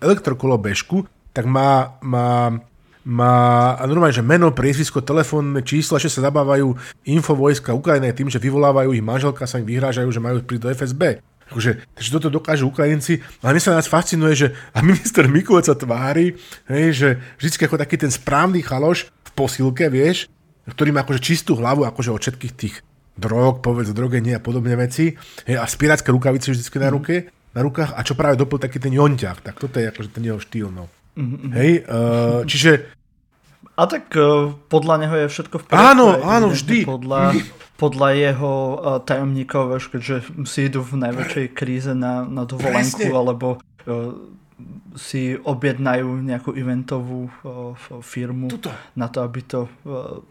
[0.00, 2.62] elektrokolo bežku, tak má, má
[3.04, 6.72] má normálne, že meno, priezvisko, telefónne čísla, že sa zabávajú
[7.04, 11.02] infovojska Ukrajiny tým, že vyvolávajú ich manželka, sa im vyhrážajú, že majú prísť do FSB.
[11.52, 15.76] Akože, takže toto dokážu Ukrajinci, ale mne sa nás fascinuje, že a minister Mikulec sa
[15.76, 16.40] tvári,
[16.72, 20.32] hej, že vždy ako taký ten správny chaloš v posilke, vieš,
[20.64, 22.80] ktorý má akože čistú hlavu akože od všetkých tých
[23.20, 26.94] drog, povedz, drogenie a podobné veci, hej, a spirácké rukavice vždy na mhm.
[26.96, 27.14] ruke,
[27.52, 30.40] na rukách a čo práve doplň taký ten jonťák, tak toto je akože ten jeho
[30.40, 30.88] štýl, no.
[31.14, 31.50] Mm-hmm.
[31.54, 32.90] Hej, uh, čiže...
[33.74, 35.82] A tak uh, podľa neho je všetko v poriadku.
[35.82, 36.86] Áno, áno, vždy.
[36.86, 37.34] Podľa,
[37.74, 43.18] podľa jeho uh, tajomníkov, vieš, keďže si idú v najväčšej kríze na, na dovolenku, Presne.
[43.18, 44.14] alebo uh,
[44.94, 48.70] si objednajú nejakú eventovú uh, firmu Tuto.
[48.94, 50.22] na to, aby to uh,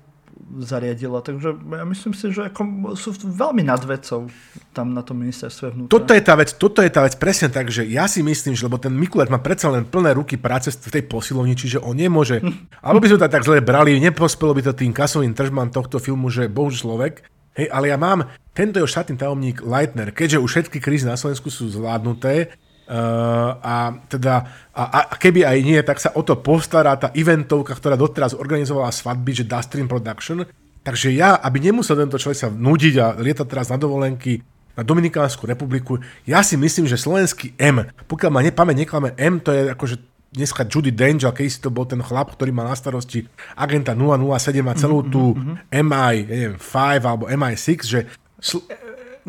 [0.62, 1.22] zariadila.
[1.22, 4.30] Takže ja myslím si, že ako sú veľmi nad vecou
[4.74, 5.94] tam na tom ministerstve vnútra.
[5.94, 8.66] Toto je tá vec, toto je tá vec presne tak, že ja si myslím, že
[8.66, 12.42] lebo ten Mikuláš má predsa len plné ruky práce v tej posilovni, čiže on nemôže,
[12.86, 16.30] alebo by sme to tak zle brali, neprospelo by to tým kasovým tržbám tohto filmu,
[16.34, 17.22] že bohu človek,
[17.58, 21.50] hej, ale ja mám tento jeho štátny tajomník Leitner, keďže už všetky krízy na Slovensku
[21.54, 24.44] sú zvládnuté, Uh, a teda,
[24.76, 28.92] a, a keby aj nie, tak sa o to postará tá eventovka, ktorá doteraz organizovala
[28.92, 30.44] svadby, že Dustream Production.
[30.84, 34.44] Takže ja, aby nemusel tento človek sa nudiť a lietať teraz na dovolenky
[34.74, 39.54] na Dominikánsku republiku, ja si myslím, že slovenský M, pokiaľ ma nepamäť neklame, M to
[39.54, 39.96] je akože
[40.34, 44.66] dneska Judy Dench, keď si to bol ten chlap, ktorý mal na starosti agenta 007
[44.66, 45.78] a celú tú mm-hmm.
[45.86, 48.00] MI, neviem, 5 alebo MI6, že...
[48.42, 48.66] Sl-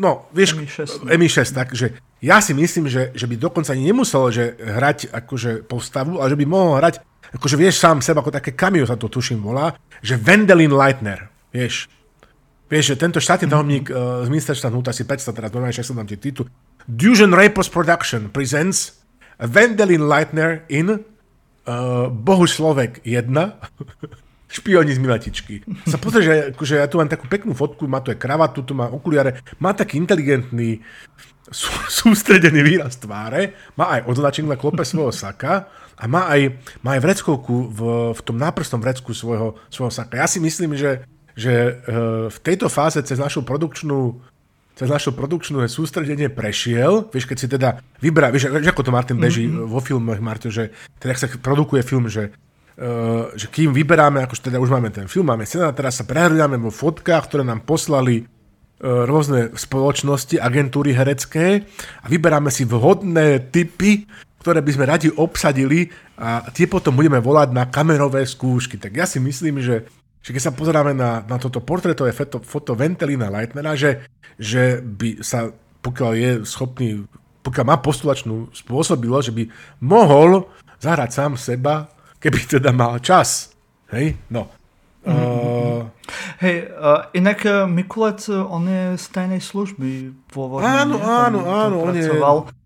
[0.01, 1.93] no, vieš, MI6, MI6 tak, že
[2.25, 6.39] ja si myslím, že, že by dokonca ani nemusel že hrať akože postavu, ale že
[6.41, 6.97] by mohol hrať,
[7.37, 11.85] akože vieš sám seba, ako také cameo sa to tuším volá, že Wendelin Leitner, vieš.
[12.65, 15.93] Vieš, že tento štátny tajomník uh, z ministerstva vnútra si predstav teraz, normálne, že som
[15.93, 16.49] tam tie titul.
[16.89, 19.05] Dusion Rapos Production presents
[19.37, 23.29] Wendelin Leitner in uh, Bohu Slovek 1
[24.55, 25.55] špioni z Miletičky.
[25.85, 28.73] Sa pozrie, že akože ja tu mám takú peknú fotku, má tu aj kravatu, tu
[28.73, 30.81] má okuliare, má taký inteligentný,
[31.51, 36.97] sú, sústredený výraz tváre, má aj označenie na klope svojho saka a má aj, má
[36.97, 37.79] aj vreckovku v,
[38.17, 40.17] v tom náprstom vrecku svojho, svojho saka.
[40.19, 41.05] Ja si myslím, že,
[41.37, 41.53] že
[41.85, 44.21] uh, v tejto fáze cez našu produkčnú
[44.75, 49.47] cez naše produkčné sústredenie prešiel, vieš, keď si teda vybrá, vieš, ako to Martin beží
[49.47, 49.71] mm-hmm.
[49.71, 52.35] vo filmoch, Martin, že teda sa produkuje film, že
[52.75, 56.59] Uh, že kým vyberáme, akože teda už máme ten film, máme scéna, teraz sa prehľadáme
[56.59, 58.27] vo fotkách, ktoré nám poslali
[58.83, 61.63] rôzne spoločnosti, agentúry herecké
[62.03, 64.03] a vyberáme si vhodné typy,
[64.43, 68.77] ktoré by sme radi obsadili a tie potom budeme volať na kamerové skúšky.
[68.77, 69.87] Tak ja si myslím, že,
[70.19, 74.05] že keď sa pozeráme na, na toto portrétové foto, foto Ventelina Leitnera, že,
[74.37, 75.49] že by sa,
[75.81, 76.89] pokiaľ je schopný,
[77.41, 79.43] pokiaľ má postulačnú spôsobilosť, že by
[79.81, 80.51] mohol
[80.83, 83.53] zahrať sám seba keby teda mal čas.
[83.93, 84.49] Hej, no.
[85.05, 85.87] Uh...
[86.41, 90.67] Hej, uh, inak uh, Mikulec, on je z tajnej služby pôvodne.
[90.67, 92.09] Áno, áno, áno, on je...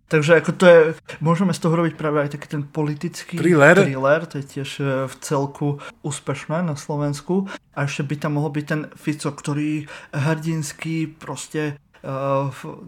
[0.10, 0.80] Takže ako to je,
[1.21, 3.78] môžeme z toho robiť práve aj taký ten politický thriller.
[3.78, 4.69] thriller, to je tiež
[5.06, 7.45] v celku úspešné na Slovensku.
[7.78, 11.88] A ešte by tam mohol byť ten Fico, ktorý hrdinský proste uh,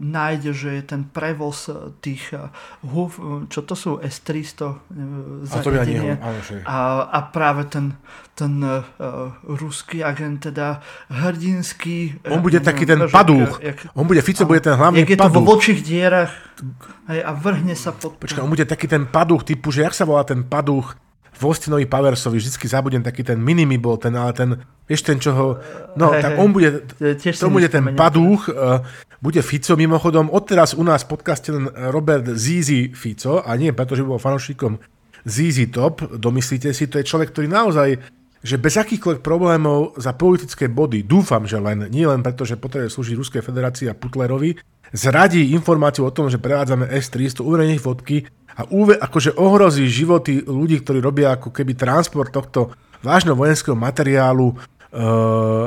[0.00, 2.48] nájde, že je ten prevoz eh, tých uh,
[2.80, 3.20] húf,
[3.52, 4.76] čo to sú S-300 uh,
[5.44, 6.16] zariadenie.
[6.16, 6.28] A,
[6.64, 6.78] a,
[7.12, 7.92] a práve ten,
[8.32, 8.82] ten uh,
[9.44, 10.80] ruský agent, teda
[11.12, 12.24] hrdinský...
[12.32, 13.60] On bude taký ten že, padúch.
[13.60, 15.34] Jak, on bude, Fico a, bude ten hlavný jak je padúch.
[15.34, 16.32] to vo vočích dierach
[17.12, 18.16] hej, a vrhne sa pod...
[18.16, 20.96] Počkaj, on bude taký ten padúch typu, že jak sa volá ten padúch
[21.42, 24.54] v Austinovi Powersovi, vždycky zabudem taký ten minimi bol, ten, ale ten,
[24.86, 25.46] vieš ten, čo ho,
[25.98, 26.86] no, hey, tak on bude,
[27.18, 28.78] to bude ten padúch, uh,
[29.18, 34.06] bude Fico, mimochodom, odteraz u nás podcaste len Robert Zizi Fico, a nie preto, že
[34.06, 34.78] bol fanošikom
[35.26, 37.88] Zizi Top, domyslíte si, to je človek, ktorý naozaj,
[38.42, 42.90] že bez akýchkoľvek problémov za politické body, dúfam, že len, nie len preto, že potrebuje
[42.90, 44.58] slúžiť Ruskej federácii a Putlerovi,
[44.92, 50.84] zradí informáciu o tom, že prevádzame S-300, uverejní fotky a úve, akože ohrozí životy ľudí,
[50.84, 54.54] ktorí robia ako keby transport tohto vážneho vojenského materiálu e,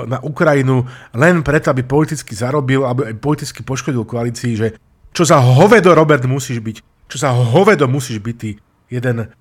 [0.06, 0.86] na Ukrajinu
[1.18, 4.68] len preto, aby politicky zarobil, aby aj politicky poškodil koalícii, že
[5.16, 6.78] čo za hovedo, Robert, musíš byť,
[7.10, 8.60] čo za hovedo musíš byť ty,
[8.92, 9.32] jeden,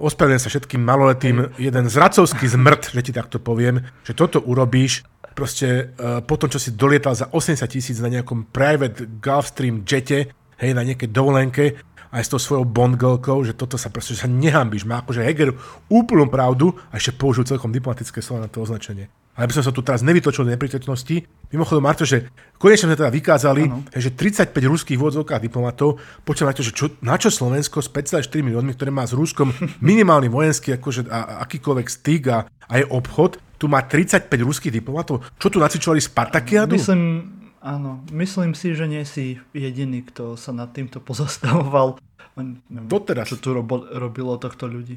[0.00, 5.94] ospravedlňujem sa všetkým maloletým, jeden zracovský zmrt, že ti takto poviem, že toto urobíš, proste
[5.96, 10.70] uh, po tom, čo si dolietal za 80 tisíc na nejakom private Gulfstream jete, hej,
[10.76, 14.82] na nejakej dovolenke, aj s tou svojou bondgelkou, že toto sa proste, že sa nehambíš.
[14.82, 15.54] Má akože Heger
[15.86, 19.06] úplnú pravdu a ešte použil celkom diplomatické slova na to označenie.
[19.38, 21.22] Ale by som sa tu teraz nevytočil do neprítomnosti.
[21.54, 23.86] Mimochodom, Marto, že konečne sme teda vykázali, ano.
[23.94, 28.74] že 35 ruských vôdzovkách diplomatov, počujem to, že čo, na čo Slovensko s 5,4 miliónmi,
[28.74, 33.68] ktoré má s Ruskom minimálny vojenský akože, a, akýkoľvek styk a, a je obchod, tu
[33.68, 35.20] má 35 ruských diplomatov.
[35.36, 36.80] Čo tu nacvičovali Spartakiadu?
[36.80, 42.00] Myslím, Áno, myslím si, že nie si jediný, kto sa nad týmto pozastavoval.
[42.88, 43.28] Doteraz.
[43.28, 44.96] Čo tu robo, robilo tohto ľudí.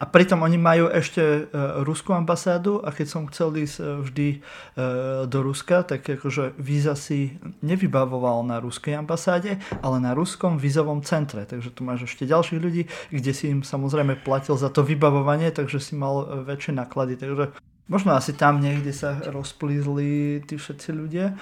[0.00, 4.28] A pritom oni majú ešte uh, ruskú ambasádu a keď som chcel ísť uh, vždy
[4.40, 11.04] uh, do Ruska, tak akože víza si nevybavoval na ruskej ambasáde, ale na ruskom vízovom
[11.04, 11.44] centre.
[11.44, 15.84] Takže tu máš ešte ďalších ľudí, kde si im samozrejme platil za to vybavovanie, takže
[15.84, 17.20] si mal väčšie náklady.
[17.20, 17.52] Takže
[17.90, 21.34] Možno asi tam niekde sa rozplízli tí všetci ľudia.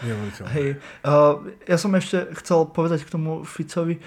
[0.57, 0.81] Hej.
[1.69, 4.01] Ja som ešte chcel povedať k tomu Ficovi,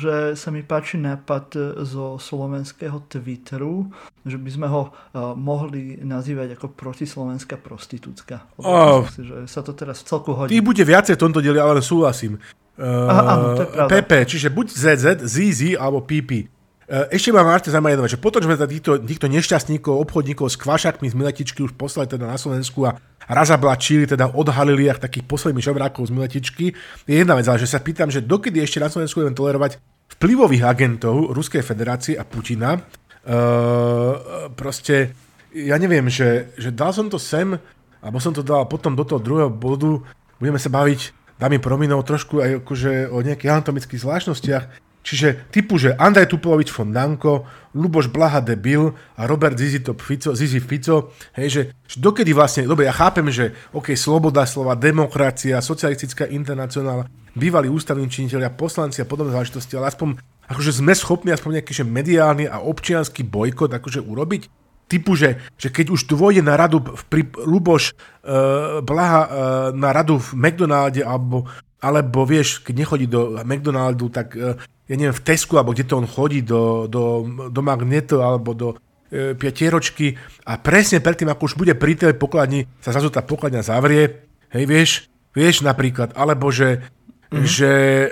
[0.00, 3.92] že sa mi páči nápad zo slovenského Twitteru,
[4.24, 8.42] že by sme ho uh, mohli nazývať ako protislovenská prostitúcka.
[8.58, 9.06] Oh.
[9.12, 10.56] Si, že sa to teraz v celku hodí.
[10.56, 12.40] Tých bude viacej v tomto dieli, ale súhlasím.
[12.74, 13.90] Uh, Aha, áno, to je pravda.
[13.92, 16.55] PP, čiže buď ZZ, ZZ alebo PP.
[16.86, 21.10] E, ešte ma Marte zaujíma že potom, že sme týchto, týchto nešťastníkov, obchodníkov s kvašakmi
[21.10, 22.94] z Miletičky už poslali teda na Slovensku a
[23.26, 26.66] razablačili, teda odhalili ach takých posledných žabrákov z Miletičky,
[27.10, 29.82] je jedna vec, ale že sa pýtam, že dokedy ešte na Slovensku budeme tolerovať
[30.14, 32.78] vplyvových agentov Ruskej federácie a Putina.
[33.26, 35.10] Uh, proste,
[35.50, 37.58] ja neviem, že, že dal som to sem,
[37.98, 39.98] alebo som to dal potom do toho druhého bodu,
[40.38, 41.10] budeme sa baviť,
[41.42, 44.64] dámy prominov, trošku aj akože o nejakých anatomických zvláštnostiach
[45.06, 47.46] Čiže typu, že Andrej Tupovič von Danko,
[47.78, 52.90] Luboš Blaha debil a Robert Zizi Fico, Zizi Fico, hej, že, že dokedy vlastne, dobre,
[52.90, 57.06] ja chápem, že OK, sloboda slova, demokracia, socialistická internacionála,
[57.38, 60.18] bývalí ústavní činiteľia, poslanci a podobné záležitosti, ale aspoň
[60.50, 64.42] akože sme schopní aspoň nejaký že mediálny a občianský bojkot akože urobiť,
[64.90, 69.30] typu, že, že keď už dôjde na radu pri Luboš uh, Blaha uh,
[69.70, 71.46] na radu v McDonalde alebo,
[71.82, 75.98] alebo vieš, keď nechodí do McDonaldu, tak uh, ja neviem, v Tesku, alebo kde to
[75.98, 78.68] on chodí, do, do, do Magneto, alebo do
[79.10, 80.14] e, piatieročky.
[80.46, 84.64] A presne predtým, ako už bude pri tej pokladni, sa zrazu tá pokladňa zavrie, hej,
[84.64, 84.90] vieš,
[85.34, 87.42] vieš napríklad, alebo že, mm-hmm.
[87.42, 87.72] že
[88.06, 88.08] e,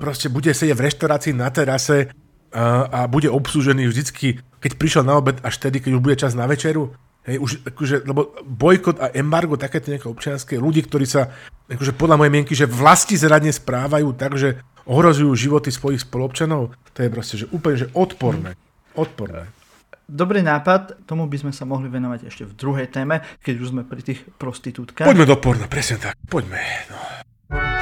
[0.00, 2.08] proste bude sedieť v reštaurácii na terase
[2.48, 6.32] a, a bude obslužený vždycky, keď prišiel na obed, až tedy, keď už bude čas
[6.32, 11.34] na večeru, Hej, už, akože, lebo bojkot a embargo, takéto nejaké občianské, ľudí, ktorí sa,
[11.66, 16.98] akože podľa mojej mienky, že vlasti zradne správajú tak, že ohrozujú životy svojich spolobčanov, to
[17.02, 18.54] je proste že úplne že odporné.
[18.94, 19.50] Odporné.
[20.06, 23.82] Dobrý nápad, tomu by sme sa mohli venovať ešte v druhej téme, keď už sme
[23.82, 25.10] pri tých prostitútkach.
[25.10, 26.62] Poďme do porna, presne tak, poďme.
[26.86, 27.75] No.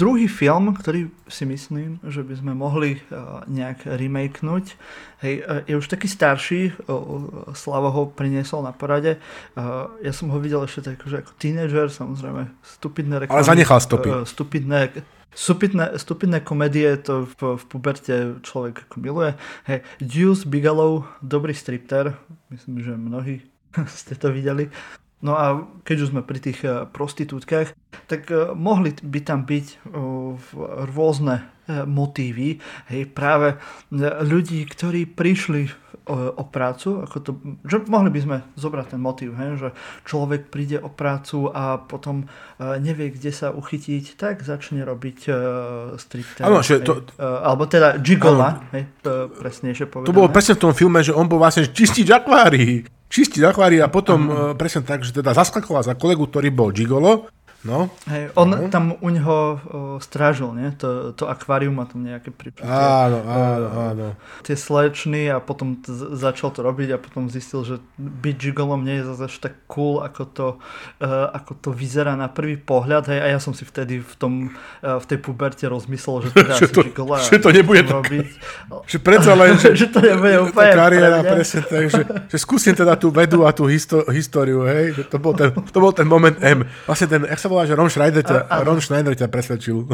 [0.00, 4.72] Druhý film, ktorý si myslím, že by sme mohli uh, nejak remakenúť,
[5.20, 9.20] hej, uh, je už taký starší, uh, Slavo ho priniesol na porade.
[10.00, 13.36] Ja som ho videl ešte tak, že ako teenager, samozrejme, stupidné reklamy.
[13.36, 14.08] Ale zanechal stopy.
[14.24, 14.80] Stupidné,
[15.34, 19.30] stupidné, stupidné komédie, to v, v puberte človek ako miluje.
[19.68, 22.16] Hej, Deuce Bigelow, dobrý stripter,
[22.48, 23.36] myslím, že mnohí
[24.00, 24.72] ste to videli.
[25.20, 27.76] No a keď už sme pri tých eh, prostitútkach,
[28.08, 29.78] tak eh, mohli by tam byť eh,
[30.96, 31.36] rôzne
[31.70, 32.58] motívy,
[32.90, 33.54] hej, práve
[34.26, 35.70] ľudí, ktorí prišli
[36.10, 37.30] o, prácu, ako to,
[37.62, 39.68] že mohli by sme zobrať ten motív, hej, že
[40.02, 42.26] človek príde o prácu a potom
[42.58, 45.30] nevie, kde sa uchytiť, tak začne robiť
[45.94, 46.42] striptease.
[46.42, 47.06] Áno, že to...
[47.22, 48.90] alebo teda gigola, hej,
[49.38, 50.10] presnejšie povedané.
[50.10, 53.90] To bolo presne v tom filme, že on bol vlastne čistič akvárií čistiť akvári a
[53.90, 57.26] potom uh, presne tak, že teda zaskakoval za kolegu, ktorý bol gigolo
[57.60, 57.92] No.
[58.08, 58.72] Hej, on no.
[58.72, 59.58] tam u neho o,
[60.00, 60.72] strážil, nie?
[60.80, 62.64] To, to akvárium má tam nejaké prípady.
[62.64, 64.06] Áno, áno, áno.
[64.40, 69.04] Tie slečny a potom t- začal to robiť a potom zistil, že byť gigolom nie
[69.04, 70.46] je zase tak cool, ako to,
[71.04, 73.12] uh, ako to vyzerá na prvý pohľad.
[73.12, 74.32] Hej, a ja som si vtedy v, tom,
[74.80, 78.28] uh, v tej puberte rozmyslel, že teda že to, gigola že to nebude robiť.
[78.72, 82.72] Tak, že predsa len, že, že to nebude úplne kariéra, presne tak, že, že skúsim
[82.72, 86.08] teda tú vedu a tú histo- históriu, hej, že to bol ten, to bol ten
[86.08, 86.64] moment M.
[86.88, 88.62] Vlastne ten, jak sa volá, že Ron Schneider ťa, a.
[88.62, 89.90] Ron Schneider ťa presvedčil.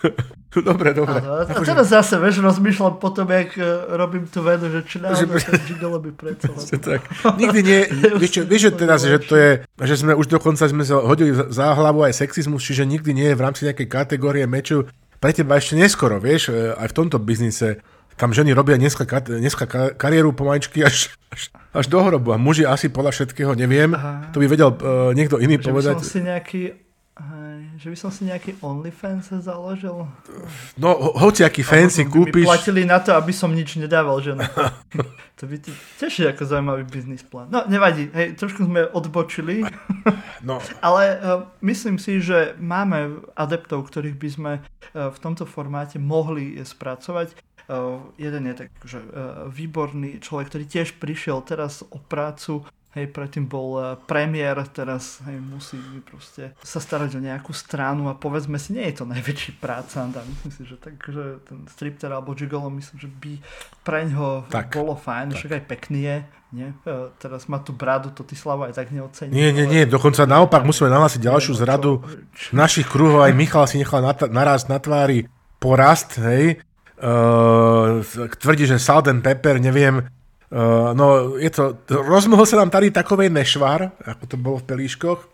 [0.70, 1.22] dobre, dobre.
[1.22, 5.38] A, a teraz zase, vieš, rozmýšľam potom, jak uh, robím tú vedu, že či náhodou
[5.38, 5.46] že...
[5.46, 6.50] ten gigolo by predsa.
[6.82, 7.06] tak.
[7.38, 7.80] Nikdy nie,
[8.22, 11.76] vieš, vieš, že teraz, že to je, že sme už dokonca sme sa hodili za
[11.78, 14.88] hlavu aj sexizmus, čiže nikdy nie je v rámci nejakej kategórie meču
[15.20, 17.84] pre teba ešte neskoro, vieš, e, aj v tomto biznise
[18.20, 19.64] tam ženy robia dneska, dneska
[19.96, 24.28] kariéru pomaličky až, až, až do hrobu a muži asi podľa všetkého neviem, Aha.
[24.28, 25.96] to by vedel uh, niekto iný že povedať.
[25.96, 26.62] By som si nejaký,
[27.16, 30.04] hej, že by som si nejaký OnlyFans založil.
[30.76, 32.44] No, ho, aký fancy kúpiš.
[32.44, 34.44] Platili na to, aby som nič nedával ženom.
[35.40, 37.48] to by ti tiež ako zaujímavý biznis plán.
[37.48, 39.64] No, nevadí, hej, trošku sme odbočili.
[40.44, 40.60] no.
[40.84, 46.60] Ale uh, myslím si, že máme adeptov, ktorých by sme uh, v tomto formáte mohli
[46.60, 47.32] spracovať.
[47.70, 52.66] Uh, jeden je tak, že uh, výborný človek, ktorý tiež prišiel teraz o prácu,
[52.98, 58.18] hej, predtým bol uh, premiér, teraz hej, musí proste sa starať o nejakú stranu a
[58.18, 62.10] povedzme si, nie je to najväčší práca, a myslím si, že, tak, že ten stripter
[62.10, 63.32] alebo gigolo, myslím, že by
[63.86, 65.36] pre ňoho tak, bolo fajn, tak.
[65.38, 66.16] však aj pekný je,
[66.50, 66.68] nie?
[67.22, 69.30] Teraz má tú bradu, to ty Slava aj tak neocení.
[69.30, 72.02] Nie, nie, nie, dokonca naopak musíme nahlásiť ďalšiu zradu
[72.34, 72.50] čo, čo?
[72.50, 75.30] našich kruhov, aj Michal si nechal naraz na tvári
[75.62, 76.58] porast, hej,
[77.00, 78.04] Uh,
[78.36, 83.32] tvrdí, že salt and pepper, neviem, uh, no je to, rozmohol sa nám tady takovej
[83.32, 85.24] nešvar, ako to bolo v pelíškoch.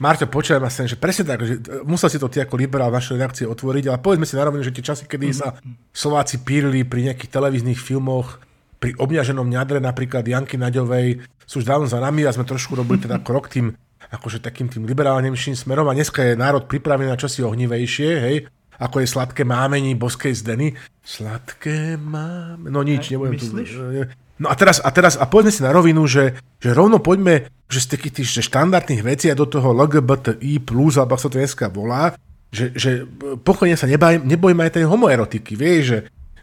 [0.00, 3.20] Marťo, počujem ma sem, že presne tak, že musel si to ty ako liberál našej
[3.20, 5.60] reakcie otvoriť, ale povedzme si narovne, že tie časy, kedy sa
[5.92, 8.40] Slováci pírili pri nejakých televíznych filmoch,
[8.80, 13.04] pri obňaženom ňadre napríklad Janky Naďovej, sú už dávno za nami a sme trošku robili
[13.04, 13.76] teda krok tým
[14.08, 18.36] akože takým tým liberálnejším smerom a dneska je národ pripravený na čosi ohnivejšie, hej,
[18.78, 20.78] ako je sladké mámení boskej zdeny.
[21.02, 22.70] Sladké máme...
[22.70, 23.70] No nič, nebudem Myslíš?
[23.74, 23.82] tu...
[24.38, 27.82] No a teraz, a teraz, a poďme si na rovinu, že, že rovno poďme, že
[27.82, 30.62] z takých tých že štandardných vecí a do toho LGBTI+,
[30.94, 32.14] alebo sa to dneska volá,
[32.54, 33.02] že, že
[33.42, 35.98] pokojne sa nebaj, nebojme aj tej homoerotiky, vieš, že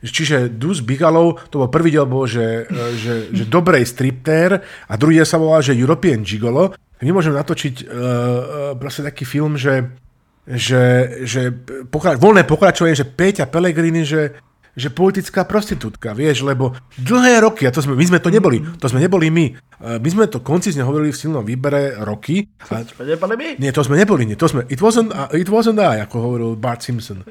[0.06, 5.24] Čiže Dus Bigalov, to bol prvý diel, bol, že, že, že dobrej striptér a druhý
[5.26, 6.78] sa volá, že European Gigolo.
[7.02, 9.90] My môžeme natočiť uh, proste taký film, že
[10.46, 10.84] že,
[11.26, 11.50] že
[11.90, 14.38] pokra- voľné pokračovanie, že Peťa Pellegrini, že,
[14.78, 18.86] že politická prostitútka, vieš, lebo dlhé roky, a to sme, my sme to neboli, to
[18.86, 22.46] sme neboli my, e, my sme to koncizne hovorili v silnom výbere roky.
[22.70, 23.50] A, neboli my?
[23.58, 26.84] Nie, to sme neboli, nie, to sme, it wasn't, it wasn't I, ako hovoril Bart
[26.84, 27.24] Simpson.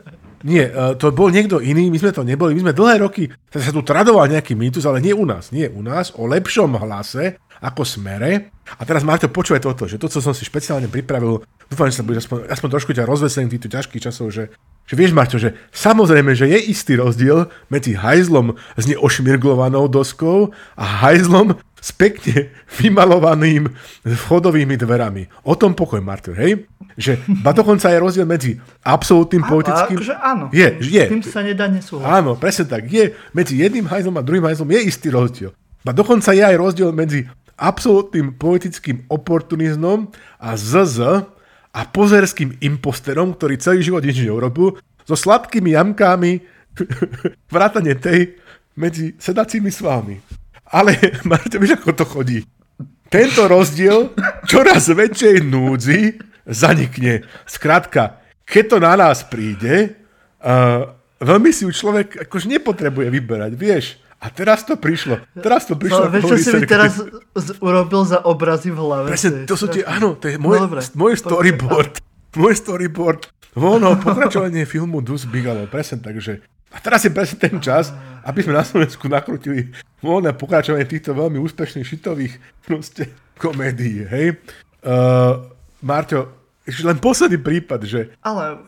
[0.45, 3.71] Nie, e, to bol niekto iný, my sme to neboli, my sme dlhé roky, sa
[3.71, 7.83] tu tradoval nejaký mýtus, ale nie u nás, nie u nás, o lepšom hlase, ako
[7.85, 8.55] smere.
[8.79, 12.07] A teraz Marto, počúvaj toto, že to, co som si špeciálne pripravil, dúfam, že sa
[12.07, 14.49] bude aspoň, aspoň trošku ťa rozveselím týchto ťažkých časov, že,
[14.89, 20.85] že vieš, Marto, že samozrejme, že je istý rozdiel medzi hajzlom s neošmirglovanou doskou a
[21.05, 22.49] hajzlom s pekne
[22.81, 23.69] vymalovaným
[24.09, 25.29] vchodovými dverami.
[25.45, 26.65] O tom pokoj, Marto, hej?
[26.97, 29.97] Že, ba dokonca je rozdiel medzi absolútnym áno, politickým...
[30.01, 31.05] Akože áno, je, je.
[31.05, 32.09] tým sa nedá nesúhlasiť.
[32.09, 32.89] Áno, presne tak.
[32.89, 35.53] Je, medzi jedným hajzlom a druhým hajzlom je istý rozdiel.
[35.85, 37.29] Ba dokonca je aj rozdiel medzi
[37.59, 41.29] absolútnym politickým oportunizmom a ZZ
[41.75, 46.41] a pozerským imposterom, ktorý celý život nič neurobil, so sladkými jamkami
[47.55, 48.39] vrátane tej
[48.79, 50.19] medzi sedacími svalmi.
[50.71, 50.97] Ale,
[51.31, 52.39] Marta, vieš, ako to chodí?
[53.11, 54.11] Tento rozdiel
[54.51, 57.23] čoraz väčšej núdzi zanikne.
[57.47, 59.95] Skrátka, keď to na nás príde,
[60.43, 60.91] uh,
[61.23, 64.03] veľmi si ju človek akože nepotrebuje vyberať, vieš.
[64.21, 65.21] A teraz to prišlo.
[65.37, 66.09] Teraz to prišlo.
[66.09, 66.97] No, čo si mi teraz
[67.37, 69.09] z- urobil za obrazy v hlave?
[69.13, 72.01] Presne, to, sú tie, áno, to je môj, no, môj storyboard.
[72.35, 73.29] Môj storyboard.
[73.55, 75.71] Voľno pokračovanie filmu Dus Bigelow.
[75.71, 76.43] Presne takže.
[76.75, 77.95] A teraz je presne ten čas,
[78.27, 79.71] aby sme na Slovensku nakrutili
[80.03, 82.35] voľné pokračovanie týchto veľmi úspešných šitových
[82.67, 84.43] proste komédií, hej.
[84.83, 85.47] Uh,
[85.87, 86.35] Marťo,
[86.67, 88.01] ešte len posledný prípad, že...
[88.27, 88.59] Ale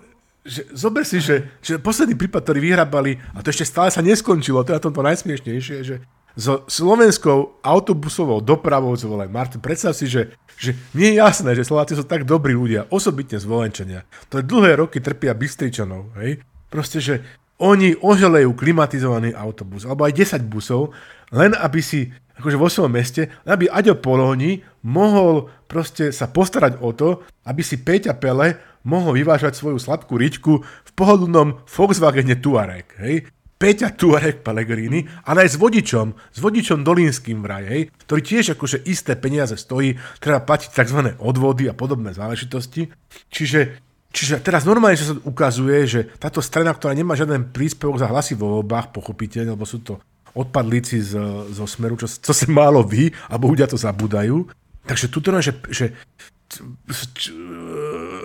[0.47, 4.63] že, zober si, že, že posledný prípad, ktorý vyhrabali, a to ešte stále sa neskončilo,
[4.63, 5.97] to je na tomto najsmiešnejšie, že
[6.37, 9.33] so slovenskou autobusovou dopravou zvolen.
[9.33, 13.41] Martin, predstav si, že, že nie je jasné, že Slováci sú tak dobrí ľudia, osobitne
[13.41, 14.05] zvolenčania.
[14.29, 16.13] To je dlhé roky trpia Bystričanov.
[16.21, 16.45] Hej?
[16.69, 17.25] Proste, že
[17.57, 20.93] oni oželejú klimatizovaný autobus, alebo aj 10 busov,
[21.33, 26.93] len aby si akože vo svojom meste, aby Aďo Polóni mohol proste sa postarať o
[26.93, 32.87] to, aby si Peťa Pele mohol vyvážať svoju sladkú ričku v pohodlnom Volkswagene Tuareg.
[33.03, 33.27] Hej?
[33.57, 38.85] Peťa Tuareg Pellegrini, ale aj s vodičom, s vodičom Dolínským vraj, hej, ktorý tiež akože
[38.85, 41.17] isté peniaze stojí, treba platiť tzv.
[41.17, 42.93] odvody a podobné záležitosti.
[43.33, 43.81] Čiže,
[44.13, 48.61] čiže teraz normálne sa ukazuje, že táto strana, ktorá nemá žiaden príspevok za hlasy vo
[48.61, 50.05] voľbách, pochopiteľne, lebo sú to
[50.37, 51.17] odpadlíci z,
[51.49, 54.45] zo smeru, čo, čo sa málo ví, a ľudia to zabudajú.
[54.85, 55.97] Takže tu že, že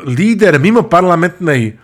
[0.05, 1.79] líder mimo parlamentnej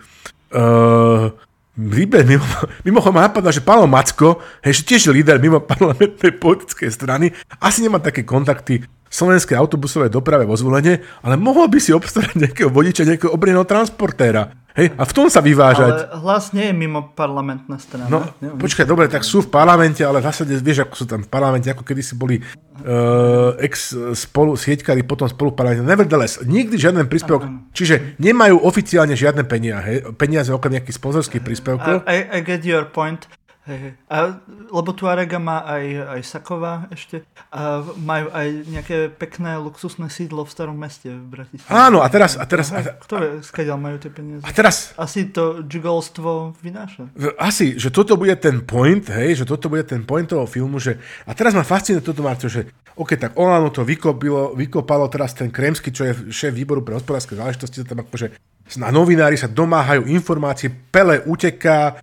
[0.54, 1.32] uh,
[1.78, 2.42] líder mimo,
[2.82, 7.30] mimochodom ma napadá, že Pálo Macko, hej, tiež líder mimo parlamentnej politickej strany,
[7.62, 12.70] asi nemá také kontakty slovenskej autobusovej doprave vo zvolenie, ale mohol by si obstarať nejakého
[12.72, 15.90] vodiča, nejakého obrneného transportéra Hej, a v tom sa vyvážať.
[15.90, 18.06] Ale hlas nie je mimo parlamentná strana.
[18.06, 18.62] No, Neviem.
[18.62, 21.66] počkaj, dobre, tak sú v parlamente, ale v zásade vieš, ako sú tam v parlamente,
[21.66, 25.82] ako kedy si boli uh, ex spolu, sieťkari, potom spolu v parlamente.
[25.82, 27.74] Nevertheless, nikdy žiaden príspevok, uh-huh.
[27.74, 32.06] čiže nemajú oficiálne žiadne peniaze, peniaze okrem nejakých sponzorských príspevkov.
[32.06, 33.26] I, I get your point.
[33.68, 34.40] Hej, A,
[34.72, 37.20] lebo Tuarega má aj, aj Saková ešte
[37.52, 41.68] a majú aj nejaké pekné luxusné sídlo v starom meste v Bratislave.
[41.68, 42.40] Áno, a teraz...
[42.40, 44.40] A teraz a, Ktoré, skáďal majú tie peniaze?
[44.40, 44.96] A teraz...
[44.96, 47.12] Asi to džigolstvo vynáša.
[47.36, 50.96] Asi, že toto bude ten point, hej, že toto bude ten point toho filmu, že...
[51.28, 55.52] A teraz ma fascinuje toto, Marto, že OK, tak Olano to vykopilo, vykopalo teraz ten
[55.52, 58.32] Kremsky, čo je šéf výboru pre hospodárske záležitosti, tam akože
[58.80, 62.02] na novinári sa domáhajú informácie, Pele uteká,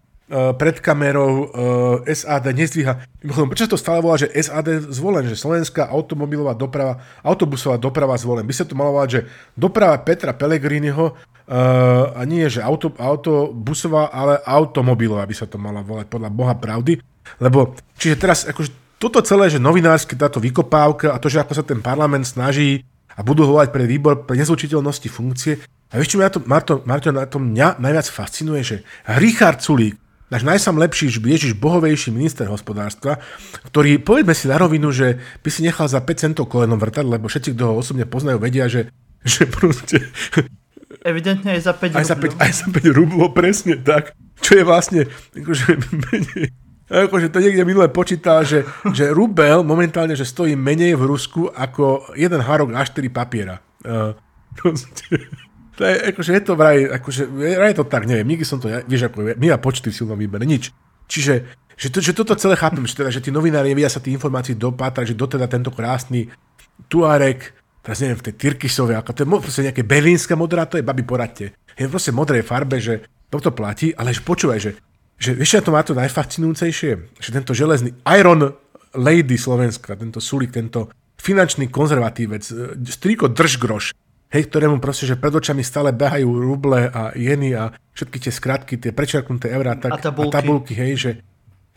[0.57, 1.53] pred kamerou
[2.05, 2.93] eh, SAD nezdvíha.
[3.21, 8.45] Prečo to stále volá, že SAD zvolen, že slovenská automobilová doprava, autobusová doprava zvolen.
[8.45, 9.21] By sa to malo volať, že
[9.53, 15.85] doprava Petra Pellegriniho uh, a nie, že auto, autobusová, ale automobilová by sa to malo
[15.85, 17.01] volať podľa Boha pravdy.
[17.41, 21.65] Lebo, čiže teraz akože toto celé, že novinársky táto vykopávka a to, že ako sa
[21.65, 22.81] ten parlament snaží
[23.13, 25.61] a budú hovať pre výbor pre nezlučiteľnosti funkcie.
[25.93, 28.77] A vieš, čo mňa to, Marto, Marto, na tom mňa najviac fascinuje, že
[29.21, 33.21] Richard Sulík, náš najsam lepší, Ježiš bohovejší minister hospodárstva,
[33.69, 37.29] ktorý, povedzme si na rovinu, že by si nechal za 5 centov kolenom vrtať, lebo
[37.29, 38.89] všetci, kto ho osobne poznajú, vedia, že,
[39.21, 40.01] že proste...
[41.05, 44.17] Evidentne aj za 5 aj za 5, aj za 5 rublo, presne tak.
[44.41, 45.01] Čo je vlastne,
[45.37, 45.77] akože,
[46.89, 52.13] akože to niekde minule počítal, že, že rubel momentálne, že stojí menej v Rusku ako
[52.17, 53.61] jeden harok A4 papiera.
[53.85, 54.17] Uh,
[54.57, 55.29] proste,
[55.75, 59.35] to je, akože je to vraj, akože, vraj to tak, neviem, nikdy som to, ako
[59.35, 60.71] my a počty v silnom výbere, nič.
[61.11, 61.33] Čiže,
[61.75, 64.55] že, to, že toto celé chápem, že, teda, že tí novinári nevedia sa tí informácií
[64.55, 66.31] dopátrať, že doteda tento krásny
[66.87, 67.55] Tuarek
[67.85, 71.05] teraz neviem, v tej Tyrkisove, ako to je proste nejaké berlínska modrá, to je babi
[71.05, 71.53] poradte.
[71.77, 74.71] Je proste modrej farbe, že toto platí, ale že počúvaj, že,
[75.21, 78.57] že vieš, to má to najfascinujúcejšie, že tento železný Iron
[78.97, 80.89] Lady Slovenska, tento Sulik, tento
[81.21, 82.53] finančný konzervatívec, e,
[82.89, 83.93] striko držgroš,
[84.35, 88.75] hej, ktorému proste, že pred očami stále behajú ruble a jeny a všetky tie skratky,
[88.75, 90.27] tie prečerknuté eurá tak, a, tabulky.
[90.27, 91.11] a tabulky, hej, že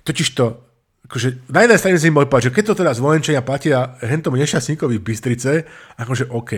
[0.03, 0.59] totiž to,
[1.07, 4.99] akože na jednej strane si môj povedať, že keď to teda zvolenčenia platia hentomu nešťastníkovi
[4.99, 5.51] v Bystrice,
[5.95, 6.53] akože OK.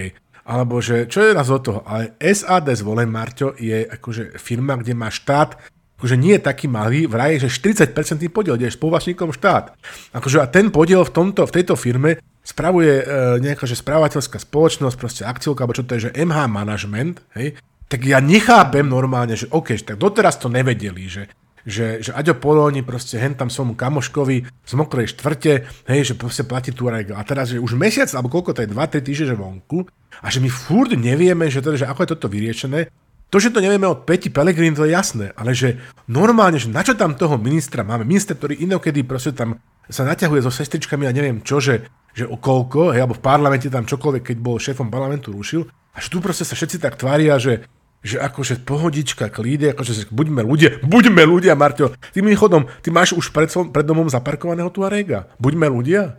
[0.48, 1.80] Alebo že, čo je nás od toho?
[1.84, 5.60] Ale SAD zvolen, Marťo, je akože firma, kde má štát
[6.00, 7.92] akože nie je taký malý, vraj, že 40%
[8.32, 9.76] podiel je spoluvačníkom štát.
[10.16, 12.16] Akože a ten podiel v, tomto, v tejto firme
[12.50, 13.04] spravuje e,
[13.38, 17.54] nejaká že správateľská spoločnosť, proste akciovka, alebo čo to je, že MH Management, hej,
[17.86, 21.30] tak ja nechápem normálne, že OK, tak doteraz to nevedeli, že
[21.60, 25.52] že, že Aďo Polóni proste hen tam svojmu kamoškovi z mokrej štvrte,
[25.92, 29.04] hej, že proste platí tu A teraz, že už mesiac, alebo koľko to je, 2-3
[29.04, 29.84] týždne, že vonku,
[30.24, 32.88] a že my furt nevieme, že, teda, že ako je toto vyriešené,
[33.30, 35.78] to, že to nevieme od Peti Pellegrini, to je jasné, ale že
[36.10, 38.02] normálne, že na čo tam toho ministra máme?
[38.02, 42.34] Minister, ktorý inokedy proste tam sa naťahuje so sestričkami a neviem čo, že, že o
[42.38, 45.66] koľko, hej, alebo v parlamente tam čokoľvek, keď bol šéfom parlamentu, rušil.
[45.94, 47.66] A že tu proste sa všetci tak tvária, že,
[48.02, 51.94] že akože pohodička, klíde, akože buďme ľudia, buďme ľudia, Marťo.
[52.14, 55.30] Tým chodom, ty máš už pred, pred domom zaparkovaného Tuarega.
[55.42, 56.18] Buďme ľudia.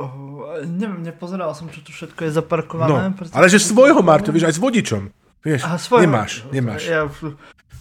[0.00, 3.12] Oh, neviem, nepozeral som, čo tu všetko je zaparkované.
[3.12, 5.02] No, ale že svojho, Marťo, vieš, aj s vodičom.
[5.40, 6.04] Vieš, Aha, svoj...
[6.04, 6.82] nemáš, nemáš.
[6.84, 7.08] Ja,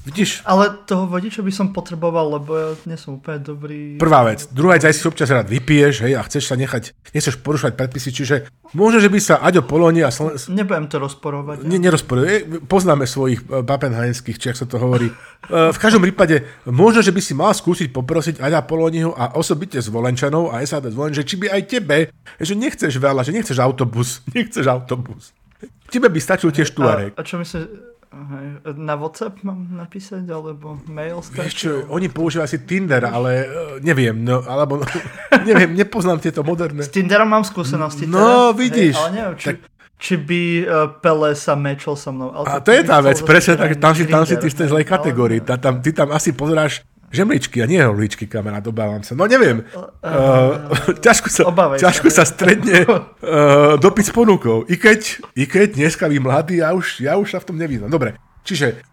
[0.10, 0.41] Vidíš?
[0.47, 3.99] Ale toho vodiča by som potreboval, lebo ja nie som úplne dobrý.
[3.99, 4.47] Prvá vec.
[4.47, 8.10] Druhá vec, aj si občas rád vypiješ, hej, a chceš sa nechať, nechceš porušovať predpisy,
[8.16, 8.36] čiže
[8.72, 10.07] môže, že by sa Aďo Polónia...
[10.07, 10.39] Sloven...
[10.55, 11.68] Nebudem to rozporovať.
[11.68, 12.64] Ne, nerozporujem.
[12.64, 15.12] Poznáme svojich bapenhajenských, či ak sa to hovorí.
[15.12, 15.14] E,
[15.70, 20.55] v každom prípade, možno, že by si mal skúsiť poprosiť Aďa Polóniu a osobite Zvolenčanov
[20.55, 21.97] a SAD Zvolen, že či by aj tebe,
[22.39, 25.36] že nechceš veľa, že nechceš autobus, nechceš autobus.
[25.90, 27.18] Tebe by stačil tiež Tuareg.
[27.18, 27.66] A, a čo myslíš,
[28.78, 31.46] na WhatsApp mám napísať, alebo mail stačí?
[31.46, 33.50] Vieš čo, oni používajú asi Tinder, ale uh,
[33.86, 34.86] neviem, no, alebo, no,
[35.50, 36.82] neviem, nepoznám tieto moderné.
[36.82, 38.96] S Tinderom mám skúsenosti No, teraz, vidíš.
[38.98, 39.58] Hej, ale neviem, či, tak...
[40.02, 40.66] či by uh,
[40.98, 42.34] Pele sa mečol so mnou.
[42.34, 44.68] Ale a to je tá vec, presne, tak, tam si, tam si ty v tej
[44.74, 45.40] zlej kategórii.
[45.46, 45.62] Ale...
[45.62, 49.18] Tam, ty tam asi pozeráš žemličky a nie holičky, kamarát, obávam sa.
[49.18, 50.70] No neviem, uh,
[51.05, 51.43] ťažko sa,
[51.78, 54.66] ťažko sa stredne uh, dopyt s ponukou.
[54.70, 57.89] I keď, I keď dneska vy mladí, ja už, ja už sa v tom nevidím.
[57.89, 58.86] Dobre, čiže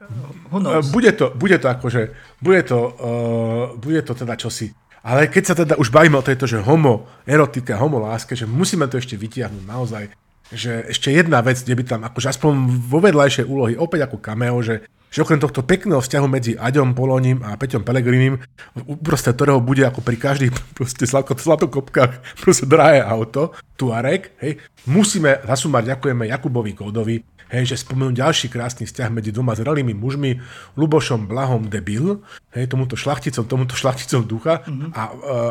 [0.53, 4.73] uh, bude, to, bude to akože, bude to, uh, bude to teda čosi.
[5.07, 8.91] Ale keď sa teda už bavíme o tejto, že homo, erotika, homo láske, že musíme
[8.91, 10.11] to ešte vytiahnuť naozaj,
[10.51, 12.53] že ešte jedna vec, kde by tam akože aspoň
[12.91, 14.83] vo vedľajšej úlohy, opäť ako cameo, že
[15.17, 18.37] že okrem tohto pekného vzťahu medzi Aďom Poloním a Peťom Pelegrinim,
[18.85, 25.97] uprostred ktorého bude ako pri každých proste zlatokopkách proste drahé auto, Tuareg, hej, musíme zasumať,
[25.97, 27.17] ďakujeme Jakubovi Kódovi,
[27.49, 30.37] hej, že spomenú ďalší krásny vzťah medzi dvoma zrelými mužmi,
[30.77, 32.21] Lubošom Blahom Debil,
[32.53, 34.91] hej, tomuto šlachticom, tomuto šlachticom ducha mm-hmm.
[34.93, 35.03] a,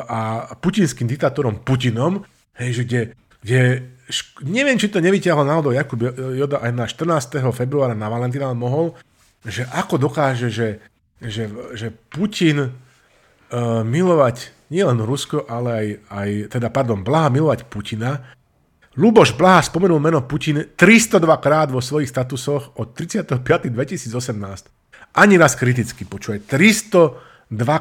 [0.06, 2.22] a, a putinským diktátorom Putinom,
[2.62, 3.02] hej, že kde,
[3.42, 3.60] kde
[4.46, 5.98] neviem, či to nevyťahol náhodou Jakub
[6.38, 7.42] Joda aj na 14.
[7.50, 8.94] februára na Valentína mohol,
[9.44, 10.80] že ako dokáže, že,
[11.20, 12.70] že, že Putin uh,
[13.84, 18.34] milovať nielen Rusko, ale aj, aj, teda, pardon, Blaha milovať Putina.
[18.96, 23.70] Luboš Blaha spomenul meno Putin 302 krát vo svojich statusoch od 35.
[23.70, 24.10] 2018.
[25.16, 26.40] Ani raz kriticky, počuje.
[26.42, 27.20] 302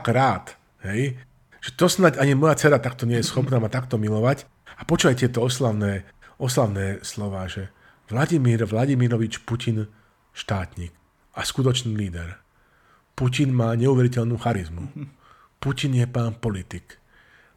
[0.02, 0.58] krát.
[0.82, 1.16] Hej?
[1.64, 4.44] Že to snať ani moja dcera takto nie je schopná ma takto milovať.
[4.74, 6.02] A počúvaj tieto oslavné,
[6.36, 7.70] oslavné slova, že
[8.10, 9.86] Vladimír Vladimirovič Putin
[10.34, 11.03] štátnik
[11.34, 12.38] a skutočný líder.
[13.14, 14.90] Putin má neuveriteľnú charizmu.
[15.62, 16.98] Putin je pán politik.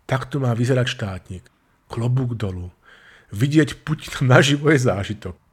[0.06, 1.44] Takto má vyzerať štátnik.
[1.90, 2.70] Klobúk dolu.
[3.34, 5.47] Vidieť Putina naživo je zážitok.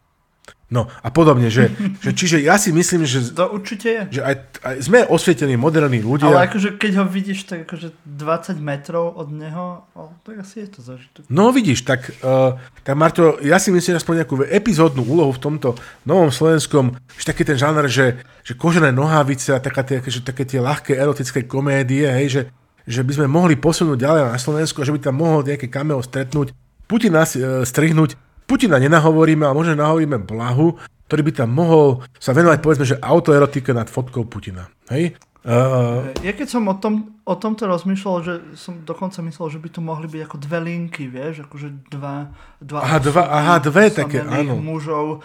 [0.75, 1.71] No a podobne, že,
[2.05, 3.31] že čiže ja si myslím, že...
[3.39, 4.03] To určite je.
[4.19, 4.35] Že aj,
[4.67, 6.35] aj sme osvietení, moderní ľudia.
[6.35, 9.87] Ale akože keď ho vidíš tak akože 20 metrov od neho,
[10.27, 11.23] tak asi je to zažitok.
[11.31, 15.79] No vidíš, tak, uh, tak Marto, ja si myslím, aspoň nejakú epizódnu úlohu v tomto
[16.03, 20.43] novom slovenskom, že taký ten žáner, že, že kožené nohavice a taká tie, že také
[20.43, 22.43] tie ľahké erotické komédie, hej, že,
[22.83, 26.51] že by sme mohli posunúť ďalej na Slovensku že by tam mohol nejaké cameo stretnúť,
[26.85, 30.77] Putin nás uh, strihnúť Putina nenahovoríme, ale možno nahovoríme Blahu,
[31.09, 34.69] ktorý by tam mohol sa venovať, povedzme, že autoerotike nad fotkou Putina.
[34.93, 35.17] Hej?
[35.45, 36.09] Uh...
[36.25, 39.81] Ja keď som o, tom, o tomto rozmýšľal, že som dokonca myslel, že by to
[39.85, 42.33] mohli byť ako dve linky, vieš, akože dva,
[42.65, 44.57] dva, aha, dva, aha, dve také, áno.
[44.57, 45.21] mužov.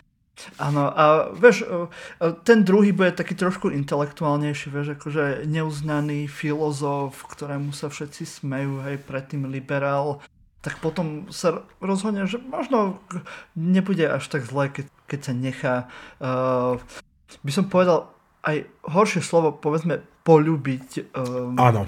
[0.56, 1.88] Áno, a vieš, e,
[2.24, 8.84] e, ten druhý bude taký trošku intelektuálnejší, vieš, akože neuznaný filozof, ktorému sa všetci smejú,
[8.88, 10.24] hej, predtým liberál,
[10.60, 13.00] tak potom sa rozhodne, že možno
[13.56, 15.76] nebude až tak zle, keď, keď sa nechá,
[16.20, 16.76] uh,
[17.44, 18.12] by som povedal,
[18.44, 21.88] aj horšie slovo, povedzme, polúbiť um, Áno.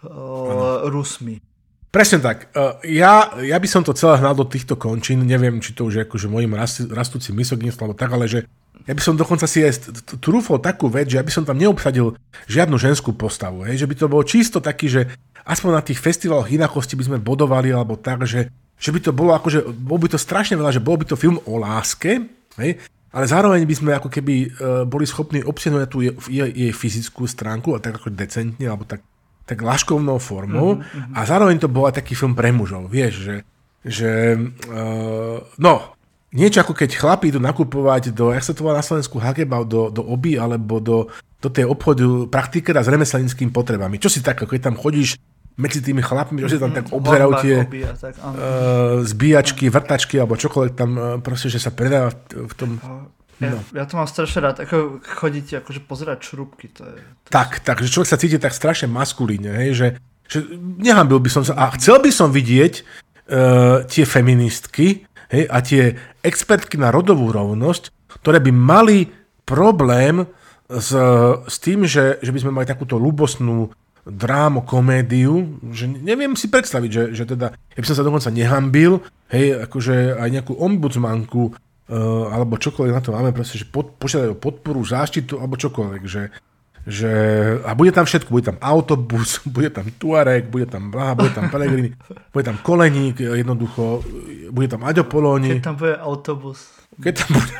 [0.00, 1.42] Uh, Rusmi.
[1.90, 2.54] Presne tak.
[2.86, 6.06] Ja, ja by som to celé hnal do týchto končín, neviem, či to už je
[6.06, 6.54] akože môjim
[6.94, 8.46] rastúcim misoginstvom, alebo tak, ale že
[8.90, 9.86] ja by som dokonca si aj
[10.18, 12.18] trúfol takú vec, že ja by som tam neobsadil
[12.50, 13.62] žiadnu ženskú postavu.
[13.62, 13.86] Hej?
[13.86, 15.06] Že by to bolo čisto taký, že
[15.46, 19.30] aspoň na tých festivaloch inakosti by sme bodovali, alebo tak, že, že by to bolo
[19.38, 22.18] akože, bol by to strašne veľa, že bol by to film o láske,
[22.58, 22.82] hej?
[23.14, 27.30] ale zároveň by sme ako keby uh, boli schopní obsiahnuť tú jej, jej, jej fyzickú
[27.30, 29.06] stránku, a tak ako decentne, alebo tak
[29.50, 31.18] tak laškovnou formou mm-hmm.
[31.18, 33.36] a zároveň to bol aj taký film pre mužov, vieš, že,
[33.82, 34.10] že
[34.70, 35.98] uh, no,
[36.30, 39.90] niečo ako keď chlapí idú nakupovať do, jak sa to volá na Slovensku, Hagebau, do,
[39.90, 41.10] do oby alebo do,
[41.42, 43.98] do tej obchodu praktikera s remeselnickým potrebami.
[43.98, 45.18] Čo si tak, keď tam chodíš
[45.58, 46.94] medzi tými chlapmi, že tam tak mhm.
[46.96, 52.54] obzerajú tie uh, zbíjačky, vrtačky alebo čokoľvek tam uh, proste, že sa predáva v, v
[52.56, 52.70] tom...
[53.40, 53.60] Ja, no.
[53.72, 56.68] ja to mám strašne rád, ako chodíte akože pozerať šrubky.
[56.76, 59.88] To je, to tak, tak, že človek sa cíti tak strašne maskulíne, hej, že,
[60.28, 62.84] že nehambil by som sa, a chcel by som vidieť
[63.32, 68.98] uh, tie feministky hej, a tie expertky na rodovú rovnosť, ktoré by mali
[69.48, 70.26] problém
[70.70, 70.94] s,
[71.46, 73.74] s tým, že, že by sme mali takúto ľubosnú
[74.06, 79.04] drámo, komédiu, že neviem si predstaviť, že, že teda, ja by som sa dokonca nehambil,
[79.28, 84.40] hej, akože aj nejakú ombudsmanku uh, alebo čokoľvek na to máme, proste, že pod, požiadajú
[84.40, 86.32] podporu, záštitu alebo čokoľvek, že,
[86.88, 87.12] že
[87.60, 91.52] a bude tam všetko, bude tam autobus, bude tam Tuareg, bude tam Blaha, bude tam
[91.52, 91.92] Pelegrini,
[92.32, 94.04] bude tam Koleník, jednoducho,
[94.50, 95.60] bude tam Aďo Polóni.
[95.60, 96.60] Keď tam bude autobus.
[97.00, 97.52] Keď tam bude...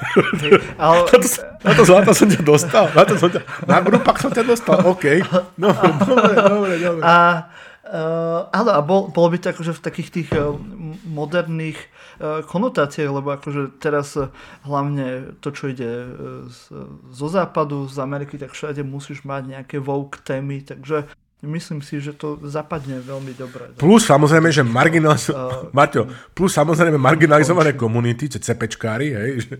[0.42, 0.96] Hey, ale...
[1.06, 1.28] na, to,
[1.64, 4.76] na to zlato som ťa dostal, na, to som ťa, na grupách som ťa dostal,
[4.84, 5.04] OK.
[5.60, 5.72] No,
[6.04, 7.02] dobre, dobre, dobre.
[7.04, 7.48] A,
[7.84, 10.56] uh, áno, a bol, bolo by to akože v takých tých uh,
[11.04, 11.76] moderných
[12.20, 14.28] E, konotácie, lebo akože teraz e,
[14.68, 16.08] hlavne to, čo ide e,
[16.52, 16.60] z,
[17.16, 21.08] zo západu, z Ameriky, tak všade musíš mať nejaké woke témy, takže
[21.48, 23.72] myslím si, že to zapadne veľmi dobre.
[23.80, 25.32] Plus samozrejme, že marginaliz...
[25.32, 29.54] uh, Marťo, plus samozrejme marginalizované komunity, že cepečkári, hej, že,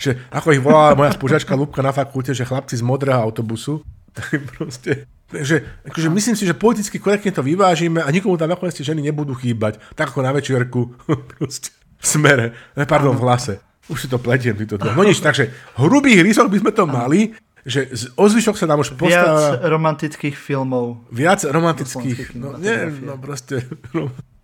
[0.00, 3.84] že ako ich volá moja spúžačka Lubka na fakulte, že chlapci z modrého autobusu,
[4.16, 8.78] tak proste že, akože myslím si, že politicky korektne to vyvážime a nikomu tam nakoniec
[8.78, 9.82] ženy nebudú chýbať.
[9.98, 10.94] Tak ako na večierku
[12.00, 12.54] v smere,
[12.86, 13.54] pardon, v hlase.
[13.86, 17.20] Už si to pletiem, týto No nič, takže hrubých rysok by sme to mali,
[17.66, 19.58] že z ozvyšok sa nám už postáva...
[19.58, 21.06] Viac romantických filmov.
[21.10, 23.66] Viac romantických, no nie, no proste...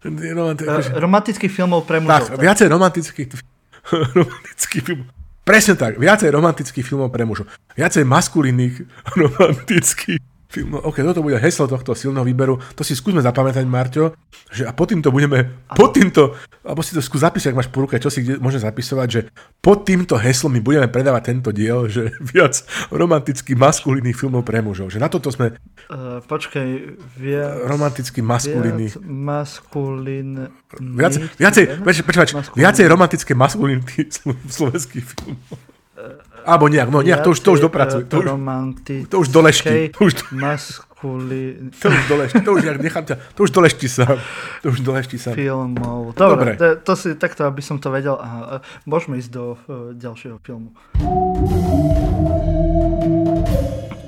[0.03, 0.99] Romanti- akože...
[0.99, 2.35] Romantických filmov pre mužov.
[2.35, 3.29] Tak, viacej romantických,
[4.19, 5.07] romantických filmov.
[5.43, 7.51] Presne tak, viacej romantických filmov pre mužov.
[7.75, 8.75] Viacej maskulinných
[9.23, 10.23] romantických
[10.53, 14.13] film, OK, toto bude heslo tohto silného výberu, to si skúsme zapamätať, Marťo,
[14.53, 17.89] že a pod týmto budeme, pod týmto, alebo si to skús zapísať, ak máš po
[17.89, 19.21] ruke, čo si kde môže zapisovať, že
[19.65, 22.61] pod týmto heslom my budeme predávať tento diel, že viac
[22.93, 25.57] romantických maskulínnych filmov pre mužov, že na toto sme...
[25.89, 26.69] Uh, počkaj,
[27.17, 27.65] viac...
[27.65, 28.93] Romantický maskulínny.
[28.93, 30.53] Viac maskulín...
[30.77, 34.13] Viac, viacej, počkaj, počkaj, viacej romantické maskulínny
[34.61, 35.57] slovenských filmov.
[36.43, 38.03] Alebo nejak, no nejak, to už, to už dopracuj.
[38.11, 38.27] To už,
[39.09, 39.91] to už dolešti.
[39.95, 41.59] To už, maskuli...
[41.83, 44.23] To už dolešti, to už nechám ťa, to už dolešti sám.
[44.63, 45.35] To už dolešti sám.
[45.35, 46.15] Filmov.
[46.15, 46.55] Dobre, Dobre.
[46.59, 48.15] To, to si takto, aby som to vedel.
[48.23, 50.71] Aha, môžeme ísť do uh, ďalšieho filmu.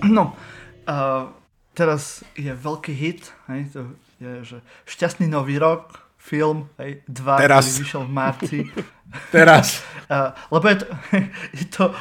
[0.07, 0.39] No,
[0.87, 1.27] uh,
[1.75, 3.81] teraz je veľký hit, hej, to
[4.23, 4.57] je, že
[4.87, 7.69] šťastný nový rok, film, hej, dva, teraz.
[7.69, 8.59] ktorý vyšiel v marci.
[9.37, 9.85] Teraz.
[10.55, 10.87] Lebo je to,
[11.61, 11.95] je to uh,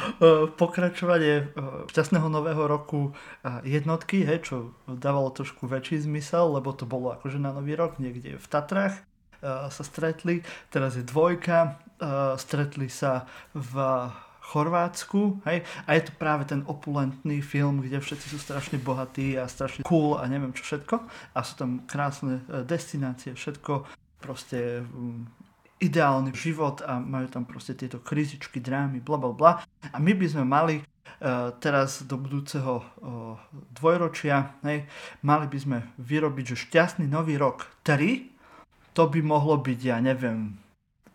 [0.50, 4.56] pokračovanie uh, šťastného nového roku uh, jednotky, hej, čo
[4.88, 9.68] dávalo trošku väčší zmysel, lebo to bolo akože na nový rok niekde v Tatrách uh,
[9.68, 10.42] sa stretli.
[10.72, 11.78] Teraz je dvojka,
[12.36, 13.74] stretli sa v
[14.44, 19.48] Chorvátsku, hej, a je to práve ten opulentný film, kde všetci sú strašne bohatí a
[19.48, 21.00] strašne cool a neviem čo všetko
[21.32, 25.28] a sú tam krásne destinácie, všetko proste um,
[25.84, 29.52] ideálny život a majú tam proste tieto krizičky, drámy, bla bla bla.
[29.92, 33.36] A my by sme mali uh, teraz do budúceho uh,
[33.76, 34.88] dvojročia, hej,
[35.20, 38.32] mali by sme vyrobiť, že šťastný nový rok 3,
[38.96, 40.56] to by mohlo byť, ja neviem,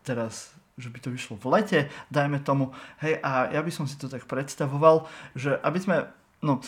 [0.05, 2.71] teraz že by to vyšlo v lete, dajme tomu,
[3.03, 6.07] hej, a ja by som si to tak predstavoval, že aby sme,
[6.39, 6.63] no,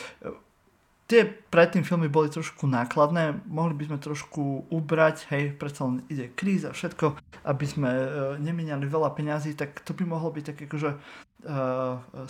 [1.11, 6.31] tie predtým filmy boli trošku nákladné, mohli by sme trošku ubrať, hej, predsa len ide
[6.31, 8.07] kríza, všetko, aby sme e,
[8.39, 10.97] nemeniali veľa peňazí, tak to by mohlo byť tak akože e,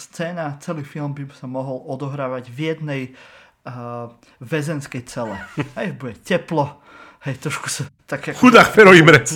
[0.02, 3.12] scéna, celý film by sa mohol odohrávať v jednej e,
[4.42, 5.38] väzenskej cele.
[5.78, 6.82] Hej, bude teplo,
[7.30, 9.30] hej, trošku sa, tak Chudák Fero Imrec.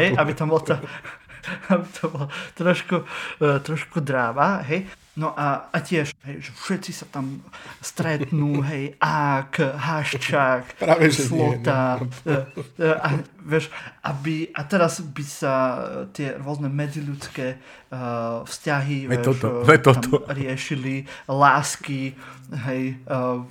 [0.00, 0.80] Hej, aby tam bolo to,
[1.76, 2.26] aby to bolo
[2.56, 4.88] trošku, uh, trošku dráva, hej.
[5.18, 7.42] No a, a tiež, hej, že všetci sa tam
[7.82, 13.66] stretnú, hej, Ák, Haščák, Práve, Slota, nie, e, e, a, vieš,
[14.06, 15.54] aby, a teraz by sa
[16.14, 20.16] tie rôzne medziľudské uh, vzťahy, vieš, toto, toto.
[20.30, 22.14] riešili, lásky,
[22.70, 23.42] hej, uh,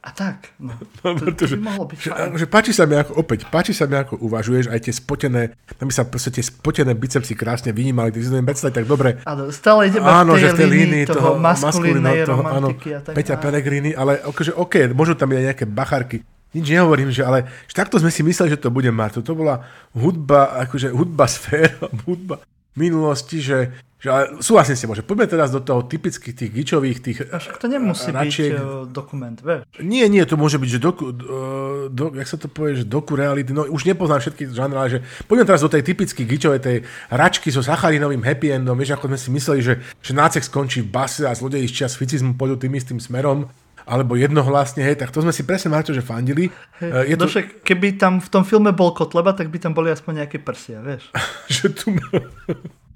[0.00, 2.96] a tak, no, no to, pretože, to by mohlo byť že, že páči sa mi
[2.96, 6.40] ako, opäť, páči sa mi ako uvažuješ, aj tie spotené, tam by sa proste tie
[6.40, 9.20] spotené bicepsy krásne vynímali, ty si to predstaviť tak dobre.
[9.28, 12.68] Áno, stále ideme áno, v tej že v tej línii toho, toho maskulínnej toho, áno,
[12.72, 13.12] a tak.
[13.12, 16.24] Peťa Pellegrini, ale akože OK, môžu tam aj nejaké bacharky,
[16.56, 19.22] nič nehovorím, že ale že takto sme si mysleli, že to bude mať.
[19.22, 19.62] To bola
[19.94, 22.40] hudba, akože hudba sféra, hudba
[22.76, 24.08] minulosti, že že,
[24.40, 25.04] súhlasím si, môže.
[25.04, 27.18] Poďme teraz do toho typických tých gičových tých...
[27.28, 28.56] Až to nemusí račiek.
[28.56, 29.68] byť e, dokument, vieš?
[29.84, 31.28] Nie, nie, to môže byť, že doku, do,
[31.92, 34.98] do, jak sa to povie, že doku reality, no už nepoznám všetky žánry, ale že
[35.28, 36.76] poďme teraz do tej typickej gičovej, tej
[37.12, 40.88] račky so sacharinovým happy endom, vieš, ako sme si mysleli, že, že nácek skončí v
[40.88, 43.52] base a zlodeji z čas ficizmu pôjdu tým istým smerom,
[43.88, 46.48] alebo jednohlasne, hej, tak to sme si presne Marto, že fandili.
[46.80, 47.28] Hey, je to...
[47.28, 50.80] však, keby tam v tom filme bol Kotleba, tak by tam boli aspoň nejaké prsia,
[50.80, 51.08] vieš.
[51.54, 51.94] že tu...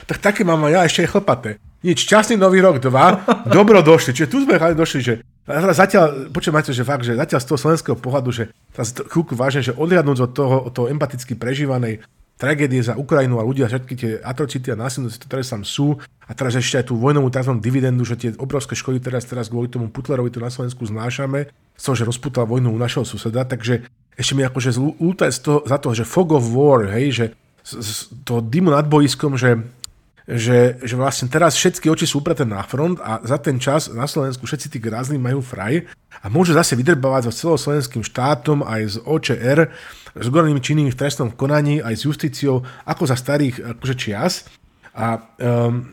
[0.05, 1.57] Tak také mám ja ešte aj chlpaté.
[1.81, 2.91] Nič, časný nový rok 2,
[3.57, 4.13] dobro došli.
[4.13, 5.15] Čiže tu sme došli, že
[5.49, 9.73] zatiaľ, počúvajte, že fakt, že zatiaľ z toho slovenského pohľadu, že teraz chvíľku vážne, že
[9.73, 12.05] odliadnúť od toho, od toho empaticky prežívanej
[12.35, 16.59] tragédie za Ukrajinu a ľudia, všetky tie atrocity a násilnosti, ktoré tam sú, a teraz
[16.59, 17.53] ešte aj tú vojnovú tzv.
[17.63, 21.83] dividendu, že tie obrovské škody teraz, teraz kvôli tomu Putlerovi tu na Slovensku znášame, z
[21.83, 25.77] toho, že rozputal vojnu u našeho suseda, takže ešte mi akože zlúta z toho, za
[25.79, 27.27] to, že fog of war, hej, že
[27.63, 27.91] z, z
[28.23, 29.63] toho dymu nad boiskom, že
[30.25, 34.09] že, že vlastne teraz všetky oči sú upreté na front a za ten čas na
[34.09, 35.85] Slovensku všetci tí grázli majú fraj
[36.25, 39.69] a môžu zase vydrbávať so celoslovenským štátom aj z OČR,
[40.15, 44.47] s gornými činnými v trestnom konaní, aj s justíciou, ako za starých akože čias.
[44.95, 45.91] A um,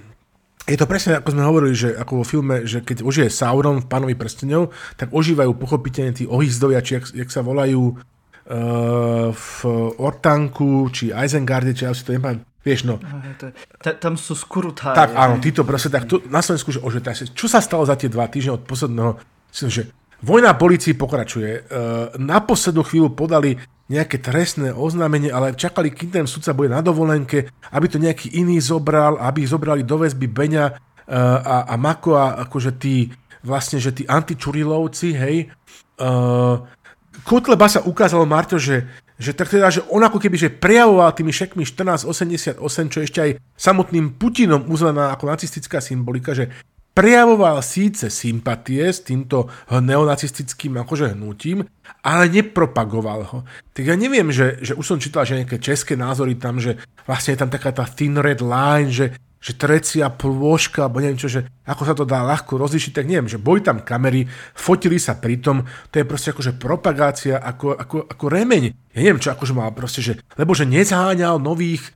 [0.70, 3.90] je to presne, ako sme hovorili, že ako vo filme, že keď ožije Sauron v
[3.90, 9.56] Pánovi prstenov, tak ožívajú pochopiteľne tí ohyzdovia, či jak, jak sa volajú uh, v
[9.98, 13.02] Ortanku, či Eisengarde, či ja si to nepamätám, Vieš, no.
[13.98, 14.94] tam sú skurutári.
[14.94, 17.02] Tak áno, títo proste, tak tu, na Slovensku, že ože,
[17.34, 19.18] čo sa stalo za tie dva týždne od posledného,
[19.50, 19.90] že
[20.22, 21.50] vojna policii pokračuje.
[21.58, 21.62] E,
[22.22, 23.58] na poslednú chvíľu podali
[23.92, 28.64] nejaké trestné oznámenie, ale čakali, kým ten sudca bude na dovolenke, aby to nejaký iný
[28.64, 30.74] zobral, aby zobrali do väzby Beňa e,
[31.12, 33.12] a, a Mako a akože tí,
[33.44, 35.52] vlastne, že tí antičurilovci, hej,
[36.00, 36.08] e,
[37.22, 38.88] Kotleba sa ukázalo, Marto, že
[39.22, 42.58] že tak teda, že on ako keby že prejavoval tými šekmi 1488,
[42.90, 46.50] čo ešte aj samotným Putinom uznaná ako nacistická symbolika, že
[46.92, 51.64] prejavoval síce sympatie s týmto neonacistickým akože hnutím,
[52.04, 53.40] ale nepropagoval ho.
[53.72, 57.36] Tak ja neviem, že, že už som čítal, že nejaké české názory tam, že vlastne
[57.36, 61.50] je tam taká tá thin red line, že že trecia plôžka, alebo neviem čo, že
[61.66, 65.42] ako sa to dá ľahko rozlišiť, tak neviem, že boli tam kamery, fotili sa pri
[65.42, 68.94] tom, to je proste akože propagácia ako, ako, ako remeň.
[68.94, 71.90] Ja neviem, čo akože mal proste, že, lebo že nezaháňal nových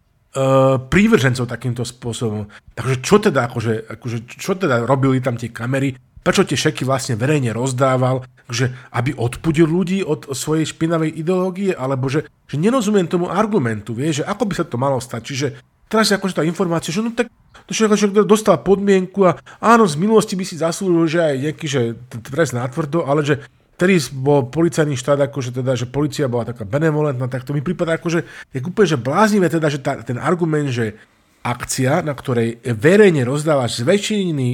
[0.92, 2.52] prívržencov takýmto spôsobom.
[2.76, 7.16] Takže čo teda, akože, akože, čo teda robili tam tie kamery, prečo tie šeky vlastne
[7.16, 13.32] verejne rozdával, že aby odpudil ľudí od svojej špinavej ideológie, alebo že, že nerozumiem tomu
[13.32, 15.22] argumentu, vie, že ako by sa to malo stať.
[15.24, 15.48] Čiže
[15.86, 17.30] Teraz je akože tá informácia, že no tak
[17.70, 21.82] to človek dostal podmienku a áno, z minulosti by si zaslúžil, že aj nejaký, že
[22.26, 27.28] trest natvrdo, ale že Vtedy bol policajný štát, akože teda, že policia bola taká benevolentná,
[27.28, 28.24] tak to mi prípada akože,
[28.56, 30.96] je úplne, že bláznivé teda, že tá, ten argument, že
[31.44, 34.50] akcia, na ktorej verejne rozdávaš z väčšiny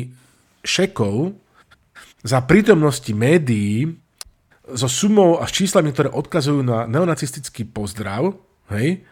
[0.65, 1.37] šekov
[2.25, 3.93] za prítomnosti médií
[4.73, 8.35] so sumou a s číslami, ktoré odkazujú na neonacistický pozdrav,
[8.73, 9.05] hej,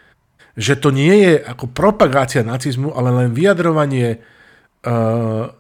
[0.59, 4.19] že to nie je ako propagácia nacizmu, ale len vyjadrovanie,
[4.85, 5.53] uh,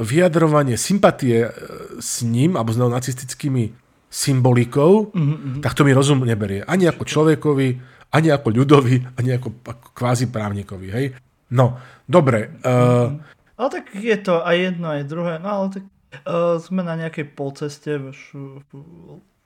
[0.00, 1.52] vyjadrovanie sympatie uh,
[2.00, 3.76] s ním, alebo s nacistickými
[4.10, 5.62] symbolikou, mm-hmm.
[5.62, 6.66] tak to mi rozum neberie.
[6.66, 7.68] Ani ako človekovi,
[8.10, 10.88] ani ako ľudovi, ani ako, ako kvázi právnikovi.
[10.90, 11.06] Hej?
[11.54, 11.78] No,
[12.10, 12.58] dobre.
[12.66, 13.22] Uh.
[13.54, 15.38] Ale tak je to aj jedno, aj druhé.
[15.38, 15.84] No ale tak
[16.26, 18.02] uh, sme na nejakej polceste,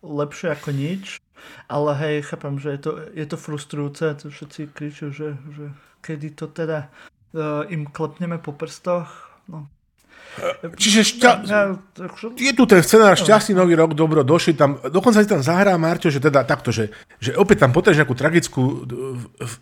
[0.00, 1.20] lepšie ako nič.
[1.68, 5.66] Ale hej, chápem, že je to, je to frustrujúce, to všetci kričujú, že, že
[6.00, 6.88] kedy to teda
[7.36, 9.28] uh, im klepneme po prstoch.
[9.44, 9.68] No.
[10.74, 11.30] Čiže šťa...
[12.34, 16.10] je tu ten scenár šťastný nový rok, dobro, došli tam, dokonca si tam zahrá Marťo,
[16.10, 16.90] že teda takto, že,
[17.22, 18.62] že opäť tam potrebuješ nejakú tragickú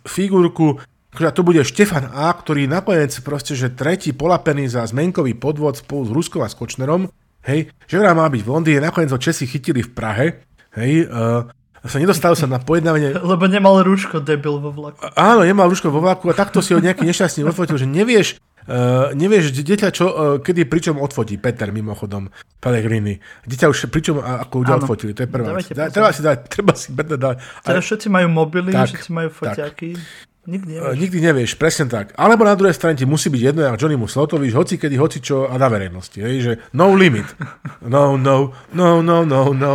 [0.09, 0.81] figurku,
[1.13, 6.09] že to bude Štefan A., ktorý nakoniec proste, že tretí polapený za zmenkový podvod spolu
[6.09, 7.13] s Ruskom a Skočnerom,
[7.45, 10.25] hej, že má byť v Londýne, nakoniec ho Česi chytili v Prahe,
[10.73, 11.45] hej, uh,
[11.83, 13.13] sa nedostal sa na pojednávanie.
[13.31, 15.03] Lebo nemal rúško, debil vo vlaku.
[15.13, 19.11] Áno, nemal rúško vo vlaku a takto si ho nejaký nešťastný odfotil, že nevieš, Uh,
[19.15, 22.31] nevieš, dieťa čo, uh, kedy pričom odfotí, Peter mimochodom,
[22.63, 23.19] Pellegrini.
[23.43, 25.67] Dieťa už pričom ako ľudia odfotili, to je prvá vec.
[25.67, 27.35] Treba si dať, treba si Peter dať.
[27.63, 29.89] Teraz všetci majú mobily, tak, všetci majú foťáky.
[29.99, 30.32] Tak.
[30.43, 30.99] Nikdy nevieš.
[30.99, 32.11] Nikdy nevieš, presne tak.
[32.19, 35.47] Alebo na druhej strane ti musí byť jedno, ako Johnny Muslotovič, hoci kedy, hoci čo
[35.47, 36.19] a na verejnosti.
[36.19, 37.31] Hej, že no limit.
[37.79, 39.73] No, no, no, no, no, no.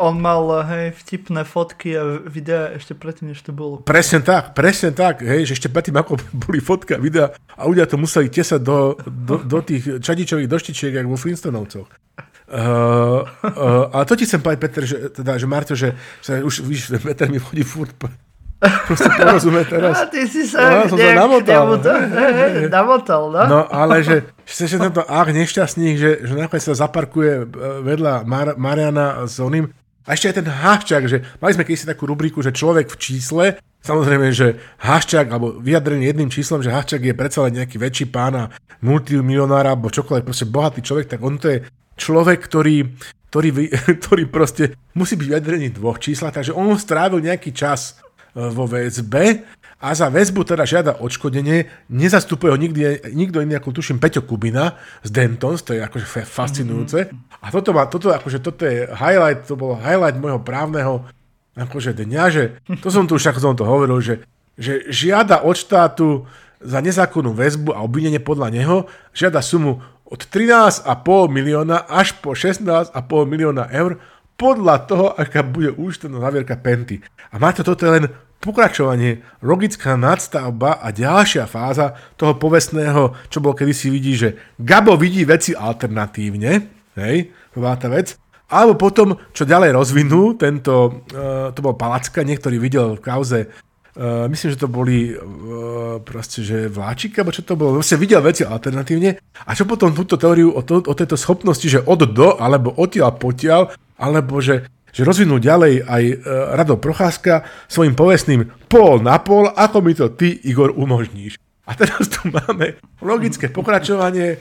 [0.00, 3.84] On mal, hej, vtipné fotky a videá ešte predtým, než to bolo.
[3.84, 6.16] Presne tak, presne tak, hej, že ešte predtým, ako
[6.48, 11.04] boli fotka a videa a ľudia to museli tesať do, do, do tých čadičových doštičiek,
[11.04, 11.88] ako vo Flintstonovcoch.
[12.48, 15.92] Uh, uh, a to ti chcem povedať, Peter, že, teda, že Marto, že,
[16.24, 17.92] že už, víš, Peter mi chodí furt
[18.58, 20.02] Proste porozumie teraz.
[20.02, 21.78] A ty si sa no, som sa namotal.
[22.66, 23.42] namotal, no.
[23.46, 27.44] No, ale že, že, tento ach nešťastník, že, že nakoniec sa zaparkuje e,
[27.86, 29.70] vedľa Mar- Mariana s oným.
[30.02, 33.44] A ešte aj ten háščak, že mali sme kedysi takú rubriku, že človek v čísle,
[33.84, 38.34] samozrejme, že háščak, alebo vyjadrený jedným číslom, že háščak je predsa len nejaký väčší pán
[38.34, 38.44] a
[38.82, 41.58] multimilionára, alebo čokoľvek, proste bohatý človek, tak on to je
[41.94, 42.90] človek, ktorý,
[43.30, 43.48] ktorý,
[44.02, 48.00] ktorý proste musí byť vyjadrený v dvoch číslach, takže on strávil nejaký čas
[48.34, 49.14] vo VSB
[49.78, 51.88] a za väzbu teda žiada odškodenie.
[51.88, 54.74] Nezastupuje ho nikdy, nikto iný ako tuším Peťo Kubina
[55.06, 56.98] z Dentons, to je akože fascinujúce.
[57.06, 57.42] Mm-hmm.
[57.42, 61.06] A toto, má, toto, akože, toto je highlight, to bolo highlight môjho právneho
[61.58, 62.42] akože dňa, že
[62.78, 64.22] to som tu už ako som to hovoril, že,
[64.54, 66.26] že žiada od štátu
[66.58, 68.76] za nezákonnú väzbu a obvinenie podľa neho,
[69.14, 70.86] žiada sumu od 13,5
[71.28, 72.94] milióna až po 16,5
[73.26, 74.00] milióna eur
[74.38, 77.02] podľa toho, aká bude účtovná zavierka Penty.
[77.34, 78.06] A máte toto je len
[78.38, 85.26] pokračovanie, logická nadstavba a ďalšia fáza toho povestného, čo bolo kedysi vidí, že Gabo vidí
[85.26, 86.52] veci alternatívne,
[86.94, 88.14] hej, bola tá vec,
[88.48, 94.30] alebo potom, čo ďalej rozvinul, tento, uh, to bol Palacka, niektorý videl v kauze, uh,
[94.30, 98.46] myslím, že to boli uh, proste, že vláčik, alebo čo to bolo, vlastne videl veci
[98.46, 102.70] alternatívne a čo potom túto teóriu o, to, o tejto schopnosti, že od do, alebo
[102.78, 106.14] odtiaľ potiaľ, alebo že, že rozvinú ďalej aj e,
[106.54, 111.36] Rado Procházka svojim povestným pol na pol, ako mi to ty, Igor, umožníš.
[111.68, 114.28] A teraz tu máme logické pokračovanie.
[114.32, 114.36] E,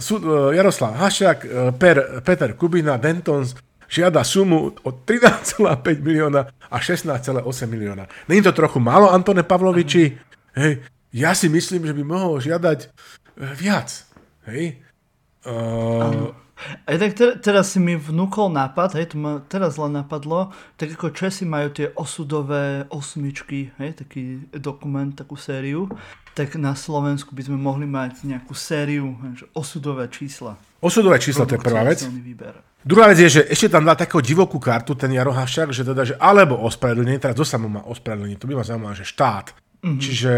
[0.00, 3.52] sú, e, Jaroslav Hašak, e, per, Peter Kubina, Dentons
[3.86, 8.06] žiada sumu od 13,5 milióna a 16,8 milióna.
[8.28, 10.18] Není to trochu málo, Antone Pavloviči?
[10.56, 10.80] Hej,
[11.12, 12.88] ja si myslím, že by mohol žiadať e,
[13.54, 13.88] viac.
[14.46, 14.80] Hej?
[15.46, 16.34] Uh,
[16.88, 20.50] aj tak te, teraz si mi vnúkol nápad, hej, to ma teraz len napadlo,
[20.80, 25.88] tak ako Česi majú tie osudové osmičky, hej, taký dokument, takú sériu,
[26.32, 30.56] tak na Slovensku by sme mohli mať nejakú sériu, hej, osudové čísla.
[30.80, 32.04] Osudové čísla, to je prvá vec.
[32.04, 32.56] Výber.
[32.86, 35.34] Druhá vec je, že ešte tam dá takú divokú kartu ten Jaro
[35.74, 39.02] že teda, že alebo ospravedlnenie, teraz kto sa má ospravedlenie, to by ma zaujímalo, že
[39.02, 39.50] štát.
[39.82, 39.98] Mm-hmm.
[39.98, 40.32] Čiže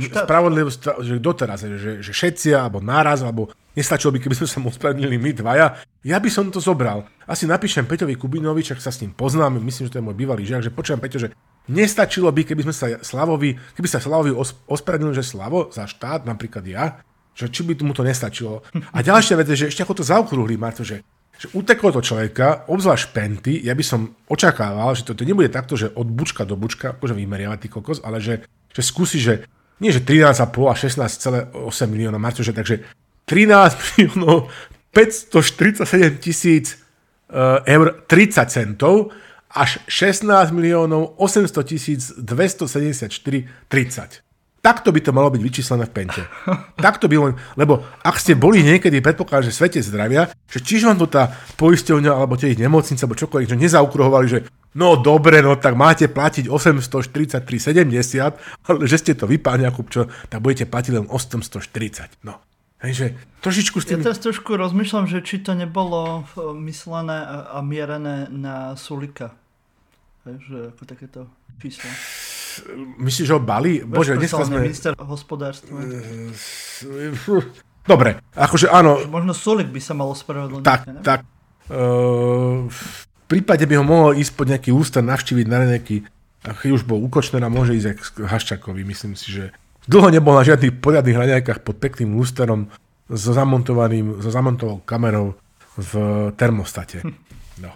[0.00, 4.56] uh, spravodlivosť, že doteraz, že, že všetci, alebo náraz, alebo Nestačilo by, keby sme sa
[4.56, 5.76] mu ospravedlnili my dvaja.
[6.00, 7.04] Ja by som to zobral.
[7.28, 10.48] Asi napíšem Peťovi Kubinovi, čak sa s ním poznám, myslím, že to je môj bývalý
[10.48, 11.36] žiak, že počujem Peťo, že
[11.68, 16.24] nestačilo by, keby sme sa Slavovi, keby sa Slavovi os- ospravedlnili, že Slavo za štát,
[16.24, 17.04] napríklad ja,
[17.36, 18.64] že či by mu to nestačilo.
[18.96, 21.04] A ďalšia vec je, že ešte ako to zaokrúhli, Marto, že,
[21.36, 25.76] že uteklo to človeka, obzvlášť Penty, ja by som očakával, že to, to nebude takto,
[25.76, 29.44] že od bučka do bučka, akože vymeriavať tý kokos, ale že, že skúsi, že
[29.84, 30.74] nie že 13,5 a
[31.52, 32.88] 16,8 miliónov, Marto, že takže
[33.26, 34.48] 13 miliónov
[34.94, 36.78] 547 tisíc
[37.28, 39.10] eh, eur 30 centov
[39.50, 43.10] až 16 miliónov 800 tisíc 274
[43.68, 44.26] 30.
[44.66, 46.22] Takto by to malo byť vyčíslené v pente.
[46.86, 50.98] Takto by len, lebo ak ste boli niekedy, predpokladám, že svete zdravia, že čiže vám
[51.02, 54.42] to tá poisťovňa alebo tie ich nemocnice alebo čokoľvek, že nezaukruhovali, že
[54.74, 57.46] no dobre, no tak máte platiť 843,70,
[58.66, 62.26] ale že ste to vy, pán Jakub, čo, tak budete platiť len 840.
[62.26, 62.45] No.
[62.84, 63.06] Hej, že
[63.40, 64.04] trošičku s tým...
[64.04, 66.28] Ja teraz trošku rozmýšľam, že či to nebolo
[66.60, 69.32] myslené a, mierené na Sulika.
[70.28, 71.20] Hej, že ako takéto
[71.56, 71.88] číslo.
[73.00, 73.80] Myslíš, že ho Bali?
[73.80, 74.64] Bože, dneska sme...
[74.64, 75.76] Minister hospodárstva.
[77.86, 78.98] Dobre, akože áno.
[79.06, 80.64] Možno Sulik by sa mal ospravedlniť.
[80.66, 81.00] Tak, ne?
[81.06, 81.22] tak.
[81.70, 82.82] Uh, v
[83.30, 86.02] prípade by ho mohol ísť pod nejaký ústav navštíviť na nejaký,
[86.42, 88.82] keď už bol ukočný, a môže ísť k Haščakovi.
[88.82, 89.44] Myslím si, že
[89.86, 92.70] Dlho nebol na žiadnych poriadnych hraňajkách pod pekným lústerom
[93.06, 95.38] so zamontovaným, so zamontovanou kamerou
[95.78, 95.92] v
[96.34, 97.06] termostate.
[97.06, 97.14] Hm.
[97.62, 97.70] No.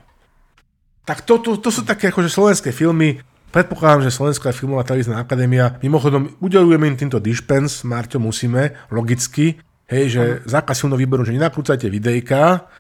[1.07, 3.23] Tak to, to, to sú také akože slovenské filmy.
[3.51, 9.59] Predpokladám, že Slovenská filmová televízna akadémia, mimochodom, udelujeme im týmto dispens, Marťo, musíme, logicky,
[9.91, 12.71] hej, že zákaz silno výboru, že nenakrúcajte videjka,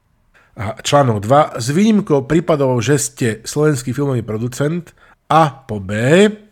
[0.60, 1.62] A článok 2.
[1.62, 4.94] S výnimkou prípadov, že ste slovenský filmový producent
[5.30, 5.94] a po B,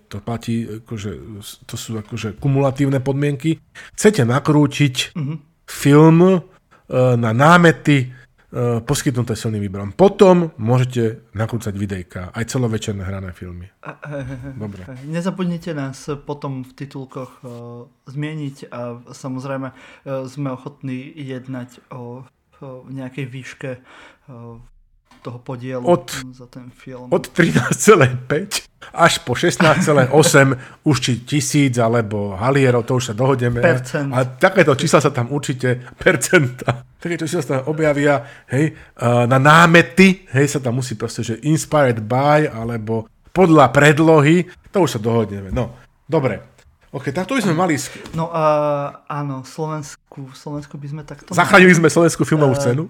[0.08, 1.10] to platí, akože,
[1.68, 3.60] to sú akože kumulatívne podmienky,
[3.94, 5.36] chcete nakrútiť mm-hmm.
[5.68, 6.38] film e,
[7.20, 8.06] na námety e,
[8.80, 9.92] poskytnuté silným výberom.
[9.92, 13.68] Potom môžete nakrúcať videjka, aj celovečerné hrané filmy.
[14.56, 14.88] Dobre.
[15.04, 17.50] Nezabudnite nás potom v titulkoch uh,
[18.08, 22.24] zmieniť a samozrejme uh, sme ochotní jednať o
[22.58, 23.70] v nejakej výške
[25.22, 27.10] toho podielu od, za ten film.
[27.10, 30.10] Od 13,5 až po 16,8
[30.86, 33.60] už či tisíc alebo halierov, to už sa dohodneme.
[33.60, 34.10] Percent.
[34.14, 38.72] A takéto čísla sa tam určite, percenta, takéto čísla sa tam objavia, hej,
[39.02, 44.98] na námety, hej, sa tam musí proste, že inspired by, alebo podľa predlohy, to už
[44.98, 45.54] sa dohodneme.
[45.54, 46.58] No, dobre.
[46.88, 47.76] OK, tak to by sme mali...
[48.16, 48.44] No a
[49.04, 51.36] áno, Slovensku, Slovensku by sme takto...
[51.36, 52.88] Zachránili sme slovenskú filmovú uh, scénu.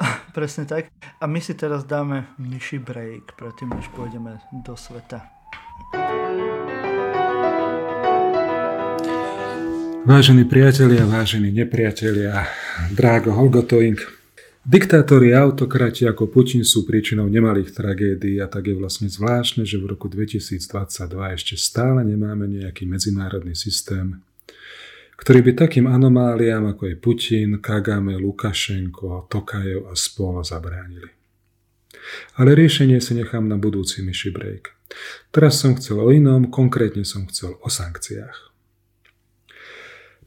[0.36, 0.90] Presne tak.
[1.18, 5.26] A my si teraz dáme myši break, predtým než pôjdeme do sveta.
[10.08, 12.48] Vážení priatelia, vážení nepriatelia,
[12.96, 14.18] drágo Holgotoing,
[14.68, 19.80] Diktátori a autokrati ako Putin sú príčinou nemalých tragédií a tak je vlastne zvláštne, že
[19.80, 20.60] v roku 2022
[21.08, 24.20] ešte stále nemáme nejaký medzinárodný systém,
[25.18, 31.10] ktorý by takým anomáliám ako je Putin, Kagame, Lukašenko, Tokajev a spol zabránili.
[32.38, 34.78] Ale riešenie si nechám na budúci myši break.
[35.34, 38.48] Teraz som chcel o inom, konkrétne som chcel o sankciách.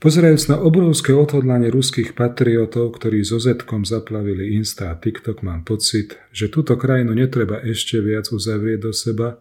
[0.01, 6.17] Pozerajúc na obrovské odhodlanie ruských patriotov, ktorí so Zetkom zaplavili Insta a TikTok, mám pocit,
[6.33, 9.37] že túto krajinu netreba ešte viac uzavrieť do seba,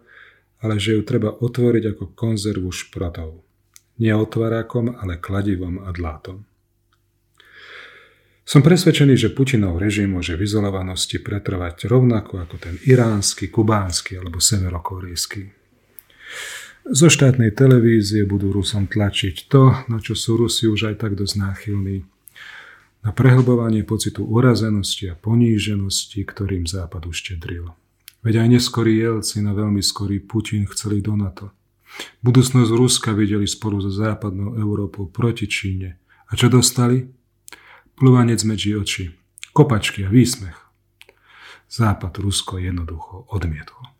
[0.60, 3.49] ale že ju treba otvoriť ako konzervu šprotov.
[4.00, 6.48] Nie otvarákom, ale kladivom a dlátom.
[8.48, 14.42] Som presvedčený, že Putinov režim môže v izolovanosti pretrvať rovnako ako ten iránsky, kubánsky alebo
[14.42, 15.54] severokorejský.
[16.90, 21.34] Zo štátnej televízie budú Rusom tlačiť to, na čo sú Rusi už aj tak dosť
[21.36, 22.02] náchylní.
[23.06, 27.70] Na prehlbovanie pocitu urazenosti a poníženosti, ktorým Západ uštedril.
[28.26, 31.54] Veď aj neskorý Jelcin a veľmi skorý Putin chceli do NATO.
[32.20, 36.00] Budúcnosť Ruska videli spolu so západnou Európou proti Číne.
[36.30, 37.06] A čo dostali?
[37.98, 39.12] Plúvanec medzi oči,
[39.52, 40.56] kopačky a výsmech.
[41.70, 43.90] Západ Rusko jednoducho odmietol.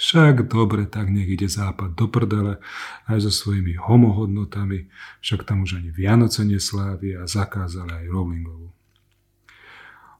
[0.00, 2.56] Však dobre, tak nech ide západ do prdele
[3.04, 4.88] aj so svojimi homohodnotami,
[5.20, 8.72] však tam už ani Vianoce neslávia a zakázali aj Rowlingovú.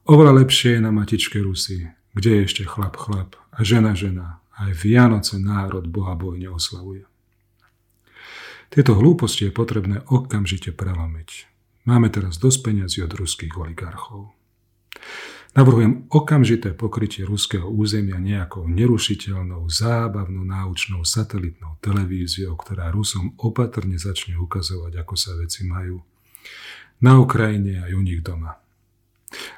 [0.05, 4.71] Oveľa lepšie je na matičke Rusy, kde je ešte chlap chlap a žena žena, aj
[4.77, 7.09] Vianoce národ Boha boj neoslavuje.
[8.71, 11.51] Tieto hlúposti je potrebné okamžite prelomiť.
[11.83, 14.31] Máme teraz dosť peniazy od ruských oligarchov.
[15.51, 24.39] Navrhujem okamžité pokrytie ruského územia nejakou nerušiteľnou, zábavnou, náučnou satelitnou televíziou, ktorá Rusom opatrne začne
[24.39, 25.99] ukazovať, ako sa veci majú.
[27.03, 28.55] Na Ukrajine aj u nich doma.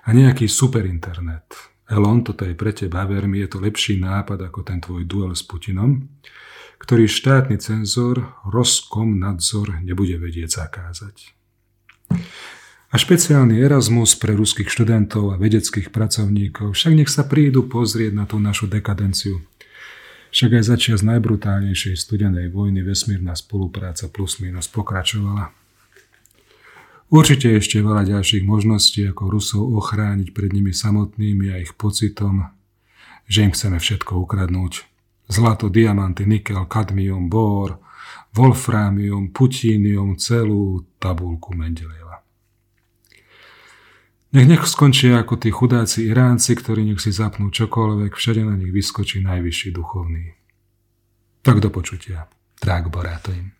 [0.06, 1.73] A nejaký super internet.
[1.92, 5.36] Elon, toto je pre teba, ver mi, je to lepší nápad ako ten tvoj duel
[5.36, 6.08] s Putinom,
[6.80, 11.36] ktorý štátny cenzor, Roskom nadzor nebude vedieť zakázať
[12.94, 16.78] a špeciálny Erasmus pre ruských študentov a vedeckých pracovníkov.
[16.78, 19.42] Však nech sa prídu pozrieť na tú našu dekadenciu.
[20.30, 25.63] Však aj začias najbrutálnejšej studenej vojny vesmírna spolupráca plus minus pokračovala.
[27.14, 32.50] Určite ešte veľa ďalších možností, ako Rusov ochrániť pred nimi samotnými a ich pocitom,
[33.30, 34.82] že im chceme všetko ukradnúť.
[35.30, 37.78] Zlato, diamanty, nikel, kadmium, bor,
[38.34, 42.26] wolframium, putínium, celú tabulku Mendeleja.
[44.34, 48.74] Nech nech skončia ako tí chudáci Iránci, ktorí nech si zapnú čokoľvek, všade na nich
[48.74, 50.34] vyskočí najvyšší duchovný.
[51.46, 52.26] Tak do počutia.
[52.58, 53.54] Drák Borátojím.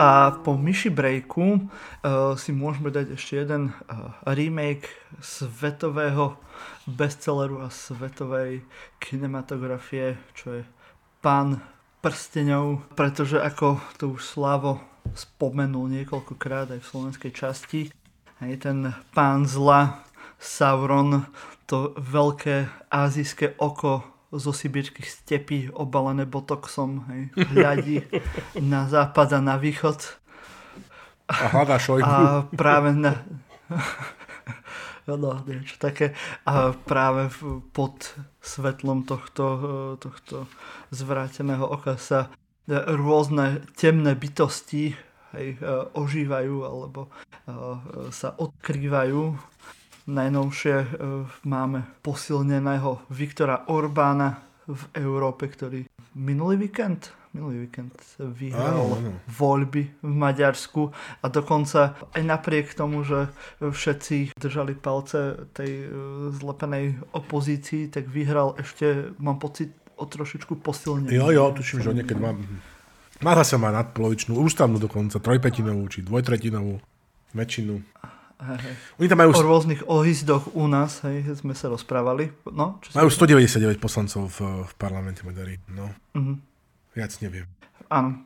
[0.00, 4.88] A po myši breaku uh, si môžeme dať ešte jeden uh, remake
[5.20, 6.40] svetového
[6.88, 8.64] bestselleru a svetovej
[8.96, 10.62] kinematografie, čo je
[11.20, 11.60] Pán
[12.00, 14.80] prsteňov, pretože ako to už Slavo
[15.12, 17.80] spomenul niekoľkokrát aj v slovenskej časti.
[18.40, 20.08] Hej, ten pán zla,
[20.40, 21.28] Sauron,
[21.68, 28.06] to veľké azijské oko zo sibirských stepí obalené botoxom, hej, hľadí
[28.62, 29.98] na západ a na východ.
[31.26, 33.26] A hľadá A práve na...
[35.10, 36.14] no, niečo také.
[36.46, 37.30] A práve
[37.74, 39.46] pod svetlom tohto,
[39.98, 40.46] tohto
[40.94, 42.30] zvráteného oka sa
[42.70, 44.94] rôzne temné bytosti
[45.34, 45.58] hej,
[45.94, 47.10] ožívajú alebo
[48.14, 49.34] sa odkrývajú.
[50.10, 50.98] Najnovšie
[51.46, 55.86] máme posilneného Viktora Orbána v Európe, ktorý
[56.18, 59.12] minulý víkend minulý víkend vyhral áno, áno.
[59.30, 60.90] voľby v Maďarsku
[61.22, 63.30] a dokonca aj napriek tomu, že
[63.62, 65.88] všetci držali palce tej e,
[66.34, 71.12] zlepenej opozícii, tak vyhral ešte, mám pocit, o trošičku posilnený.
[71.12, 72.40] Jo, jo, tuším, že niekedy mám...
[73.20, 76.80] Má sa má nadpolovičnú, ústavnú dokonca, trojpetinovú či dvojtretinovú
[77.36, 77.76] väčšinu.
[78.40, 79.30] Hej, Oni tam majú...
[79.36, 82.32] O rôznych ohizdoch u nás hej, sme sa rozprávali.
[82.48, 85.60] No, čo majú 199 poslancov v, v parlamente Maďari.
[85.68, 85.92] No.
[86.16, 86.40] Uh-huh.
[86.96, 87.44] Viac neviem.
[87.92, 88.24] Áno.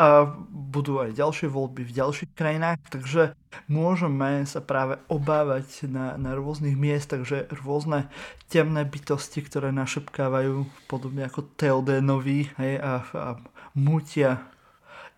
[0.00, 3.36] A budú aj ďalšie voľby v ďalších krajinách, takže
[3.70, 8.10] môžeme sa práve obávať na, na rôznych miestach, že rôzne
[8.50, 13.28] temné bytosti, ktoré našepkávajú podobne ako Teodénovi hej, a, a
[13.76, 14.48] mutia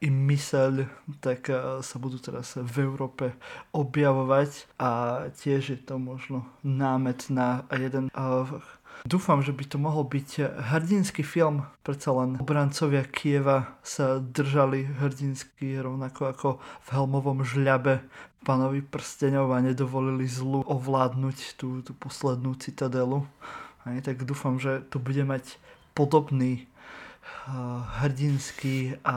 [0.05, 0.85] im myseľ,
[1.25, 1.49] tak
[1.81, 3.33] sa budú teraz v Európe
[3.73, 4.91] objavovať a
[5.33, 8.45] tiež je to možno námet na jeden uh,
[9.05, 11.69] Dúfam, že by to mohol byť hrdinský film.
[11.85, 18.01] Predsa len obrancovia Kieva sa držali hrdinsky rovnako ako v helmovom žľabe
[18.49, 23.29] pánovi prsteňov a nedovolili zlu ovládnuť tú, tú poslednú citadelu.
[23.85, 25.61] Aj, tak dúfam, že to bude mať
[25.93, 26.65] podobný
[28.01, 29.17] hrdinský a, a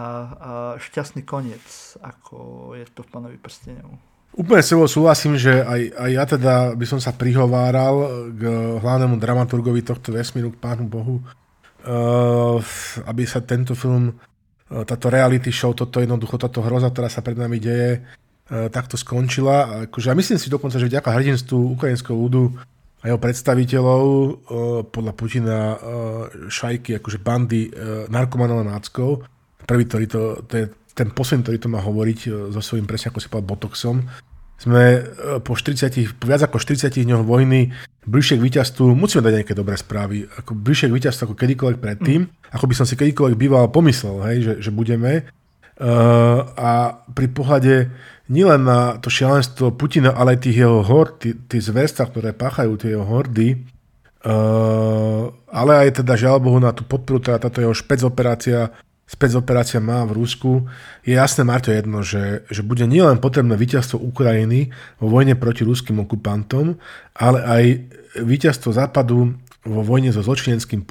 [0.76, 3.90] šťastný koniec, ako je to v pánovi prsteňov.
[4.38, 8.42] Úplne s tebou súhlasím, že aj, aj ja teda by som sa prihováral k
[8.84, 12.60] hlavnému dramaturgovi tohto vesmíru, k Pánu Bohu, uh,
[13.08, 17.34] aby sa tento film, uh, táto reality show, toto jednoducho, táto hroza, ktorá sa pred
[17.34, 19.90] nami deje, uh, takto skončila.
[19.90, 22.62] Akože, a myslím si dokonca, že vďaka hrdinstvu ukrajinského ľudu
[23.08, 24.04] a jeho predstaviteľov
[24.92, 25.80] podľa Putina
[26.52, 27.72] šajky, akože bandy
[28.12, 29.24] narkomanov a náckov,
[29.64, 33.24] prvý, ktorý to, to je ten posledný, ktorý to má hovoriť so svojím presne ako
[33.24, 33.98] si povedal Botoxom,
[34.58, 35.02] sme e,
[35.46, 37.70] po, 40, po viac ako 40 dňoch vojny
[38.10, 42.26] bližšie k víťazstvu, musíme dať nejaké dobré správy, ako bližšie k víťazstvu ako kedykoľvek predtým,
[42.26, 42.58] mm.
[42.58, 45.30] ako by som si kedykoľvek býval pomyslel, hej, že, že budeme.
[45.78, 47.94] Uh, a pri pohľade
[48.34, 52.98] nielen na to šialenstvo Putina, ale aj tých jeho hord, tí, zverstva, ktoré páchajú tie
[52.98, 53.62] jeho hordy,
[54.26, 58.74] uh, ale aj teda žiaľ Bohu na tú podporu, teda táto jeho špec operácia
[59.08, 60.68] spецoperácia má v Rusku,
[61.08, 66.04] je jasné, Marto, jedno, že, že bude nielen potrebné víťazstvo Ukrajiny vo vojne proti ruským
[66.04, 66.76] okupantom,
[67.16, 67.64] ale aj
[68.20, 70.84] víťazstvo Západu vo vojne so zločineckým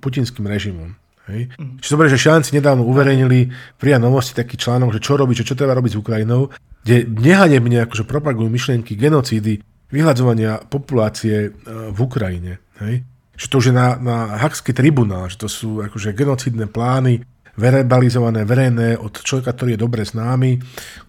[0.00, 0.96] putinským režimom.
[1.24, 1.56] Hej.
[1.56, 1.80] Mm.
[1.80, 3.48] Čiže dobre, že šialenci nedávno uverejnili
[3.80, 6.52] prijať novosti taký článok, že čo robiť, čo, čo treba robiť s Ukrajinou,
[6.84, 11.50] kde nehanebne akože propagujú myšlienky genocídy, vyhľadzovania populácie e,
[11.92, 12.60] v Ukrajine.
[12.84, 13.08] Hej.
[13.40, 18.42] Že to už je na, na Hakský tribunál, že to sú akože genocidné plány verbalizované
[18.42, 20.58] verejné od človeka, ktorý je dobre známy,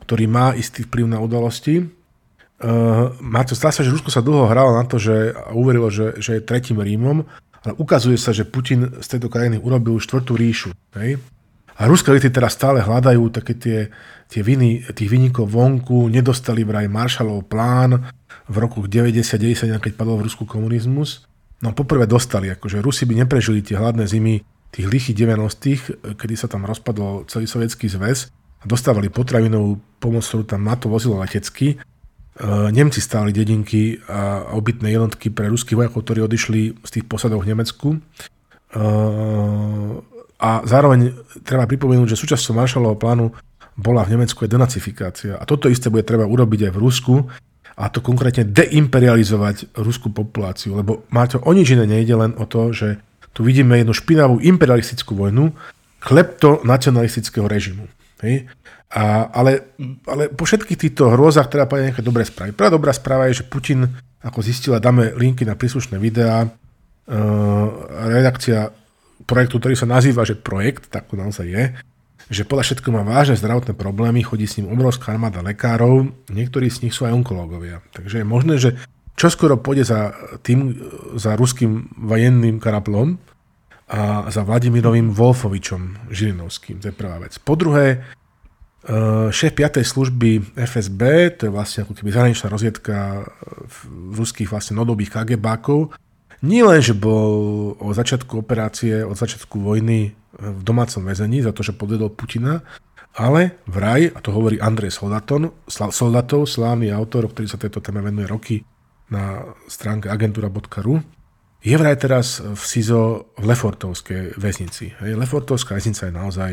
[0.05, 1.81] ktorý má istý vplyv na udalosti.
[2.55, 6.39] Uh, Marto, zdá sa, že Rusko sa dlho hralo na to, že uverilo, že, že
[6.39, 7.27] je tretím Rímom,
[7.65, 10.69] ale ukazuje sa, že Putin z tejto krajiny urobil štvrtú ríšu.
[10.93, 11.17] Hej?
[11.75, 13.79] A ruské elity teraz stále hľadajú také tie,
[14.31, 17.99] tie viny, tých vynikov vonku, nedostali vraj Marshallov plán
[18.47, 21.27] v roku 90-90, keď padol v Rusku komunizmus.
[21.59, 26.51] No poprvé dostali, akože Rusi by neprežili tie hladné zimy tých lichých 90 kedy sa
[26.51, 28.27] tam rozpadol celý sovietský zväz
[28.59, 31.79] a dostávali potravinovú pomoc, ktorú tam NATO vozilo letecky.
[32.35, 37.47] E, Nemci stáli dedinky a obytné jednotky pre ruských vojakov, ktorí odišli z tých posadov
[37.47, 37.95] v Nemecku.
[37.95, 37.97] E,
[40.35, 41.15] a zároveň
[41.47, 43.31] treba pripomenúť, že súčasťou Marshallovho plánu
[43.79, 45.39] bola v Nemecku aj denacifikácia.
[45.39, 47.15] A toto isté bude treba urobiť aj v Rusku,
[47.75, 52.71] a to konkrétne deimperializovať ruskú populáciu, lebo máte o nič iné nejde len o to,
[52.71, 53.03] že
[53.35, 55.51] tu vidíme jednu špinavú imperialistickú vojnu
[55.99, 57.91] klepto-nacionalistického režimu.
[58.23, 58.47] Hej?
[58.91, 59.75] A, ale,
[60.05, 62.53] ale po všetkých týchto hrôzach treba povedať nejaké dobré správy.
[62.53, 63.89] Prvá dobrá správa je, že Putin,
[64.21, 67.67] ako zistila, dáme linky na príslušné videá, uh,
[68.07, 68.69] redakcia
[69.25, 71.63] projektu, ktorý sa nazýva, že projekt, tak to naozaj je,
[72.29, 76.85] že podľa všetko má vážne zdravotné problémy, chodí s ním obrovská armáda lekárov, niektorí z
[76.85, 77.85] nich sú aj onkológovia.
[77.93, 78.77] Takže je možné, že
[79.15, 80.11] čo skoro pôjde za
[80.43, 80.75] tým,
[81.15, 83.15] za ruským vojenným karaplom
[83.85, 86.81] a za Vladimirovým Wolfovičom Žilinovským.
[86.81, 87.37] To je prvá vec.
[87.39, 88.01] Po druhé,
[89.33, 89.81] šéf 5.
[89.81, 91.01] služby FSB,
[91.41, 93.25] to je vlastne ako keby zahraničná rozviedka
[94.13, 95.97] ruských vlastne nodobých KGBákov,
[96.45, 101.65] nie len, že bol od začiatku operácie, od začiatku vojny v domácom väzení za to,
[101.65, 102.61] že podvedol Putina,
[103.17, 108.27] ale vraj, a to hovorí Andrej Soldaton, Soldatov, slávny autor, ktorý sa tejto téme venuje
[108.29, 108.55] roky,
[109.09, 111.01] na stránke agentúra.ru,
[111.65, 114.93] je vraj teraz v SIZO v Lefortovskej väznici.
[115.01, 116.51] Lefortovská väznica je naozaj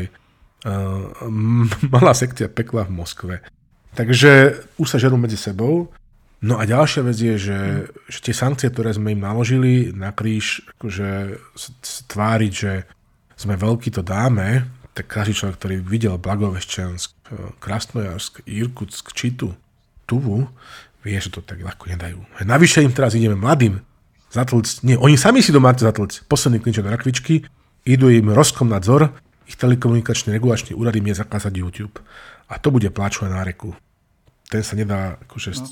[1.93, 3.35] malá sekcia pekla v Moskve.
[3.93, 5.93] Takže už sa žerú medzi sebou.
[6.43, 7.59] No a ďalšia vec je, že,
[8.11, 11.39] že tie sankcie, ktoré sme im naložili na kríž, akože
[12.11, 12.83] tváriť, že
[13.39, 17.15] sme veľký, to dáme, tak každý človek, ktorý videl Blagoveščansk,
[17.63, 19.55] Krasnojarsk, Irkutsk, Čitu,
[20.03, 20.51] Tuvu,
[21.07, 22.19] vie, že to tak ľahko nedajú.
[22.43, 23.79] Navyše im teraz ideme mladým
[24.35, 24.83] zatlcť.
[24.83, 26.27] Nie, oni sami si doma zatlcť.
[26.27, 27.47] Posledný klinček do rakvičky,
[27.87, 29.15] idú im rozkom nadzor,
[29.47, 31.99] ich telekomunikačný regulačný úrad im je zakázať YouTube.
[32.47, 33.75] A to bude pláčové na reku.
[34.47, 35.65] Ten sa nedá akože no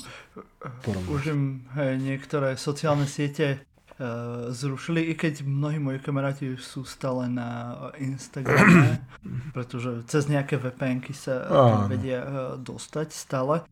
[0.82, 1.10] porovnať.
[1.12, 1.42] Už im
[1.76, 3.62] hej, niektoré sociálne siete
[3.98, 9.02] uh, zrušili, i keď mnohí moji kamaráti sú stále na Instagrame,
[9.56, 12.28] pretože cez nejaké vpn sa tam vedia uh,
[12.58, 13.62] dostať stále.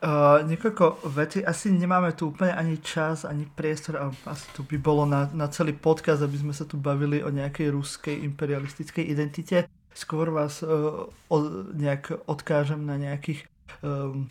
[0.00, 4.80] Uh, niekoľko veci, asi nemáme tu úplne ani čas, ani priestor, a asi to by
[4.80, 9.68] bolo na, na celý podcast, aby sme sa tu bavili o nejakej ruskej imperialistickej identite.
[9.92, 11.36] Skôr vás uh, o,
[11.76, 13.44] nejak odkážem na nejakých
[13.84, 14.24] um,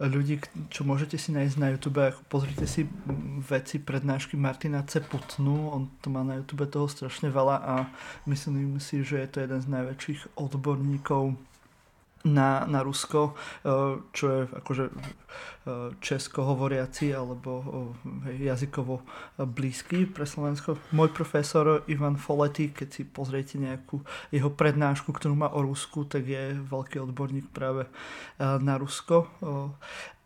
[0.00, 0.40] ľudí,
[0.72, 2.02] čo môžete si nájsť na YouTube.
[2.32, 2.88] Pozrite si
[3.44, 5.04] veci prednášky Martina C.
[5.04, 7.74] Putnu, on to má na YouTube toho strašne veľa a
[8.26, 11.36] myslím si, že je to jeden z najväčších odborníkov
[12.24, 17.50] na, na Rusko, eh, čo je akože eh, česko hovoriaci alebo
[18.26, 19.02] eh, jazykovo
[19.42, 20.78] blízky pre Slovensko.
[20.94, 26.26] Môj profesor Ivan Folety, keď si pozriete nejakú jeho prednášku, ktorú má o Rusku, tak
[26.26, 27.86] je veľký odborník práve
[28.38, 29.28] na Rusko.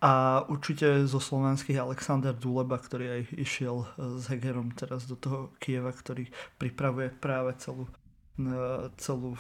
[0.05, 5.91] A určite zo slovenských Alexander Duleba, ktorý aj išiel s Hegerom teraz do toho Kieva,
[5.91, 6.29] ktorý
[6.61, 7.89] pripravuje práve celú
[9.01, 9.33] celú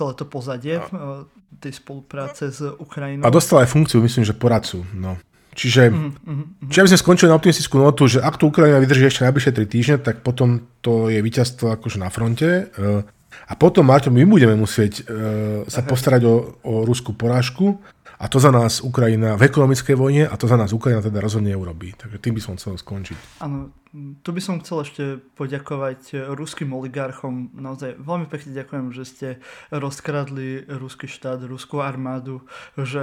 [0.00, 0.88] celé to pozadie a...
[0.88, 1.28] Eh,
[1.60, 3.26] tej spolupráce s Ukrajinou.
[3.26, 4.80] A dostal aj funkciu, myslím, že poradcu.
[4.96, 5.20] No.
[5.52, 9.10] Čiže, mm, mm, či aby sme skončili na optimistickú notu, že ak tu Ukrajina vydrží
[9.10, 12.70] ešte najbližšie 3 týždne, tak potom to je víťazstvo akože na fronte.
[12.70, 13.02] Eh,
[13.50, 17.82] a potom, Marťo, my budeme musieť uh, sa postarať o, o ruskú porážku
[18.20, 21.56] a to za nás Ukrajina v ekonomickej vojne a to za nás Ukrajina teda rozhodne
[21.56, 21.96] urobí.
[21.96, 23.40] Takže tým by som chcel skončiť.
[23.40, 23.72] Áno,
[24.20, 25.04] tu by som chcel ešte
[25.40, 27.48] poďakovať ruským oligarchom.
[27.56, 29.28] Naozaj veľmi pekne ďakujem, že ste
[29.72, 32.44] rozkradli ruský štát, ruskú armádu,
[32.76, 33.02] že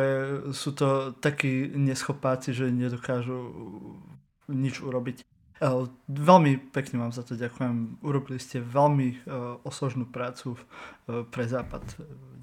[0.54, 3.50] sú to takí neschopáci, že nedokážu
[4.46, 5.26] nič urobiť.
[5.58, 8.06] Eh, veľmi pekne vám za to ďakujem.
[8.06, 11.82] Urobili ste veľmi uh, osožnú prácu uh, pre Západ.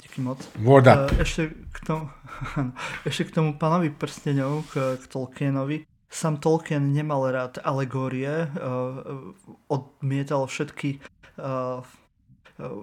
[0.05, 0.39] Díky moc.
[0.61, 1.09] Word up.
[1.11, 2.13] Uh, ešte, k tomu,
[3.09, 5.89] ešte k tomu pánovi prstenov, k, k Tolkienovi.
[6.13, 9.33] Sam Tolkien nemal rád alegórie, uh,
[9.67, 11.01] odmietal všetky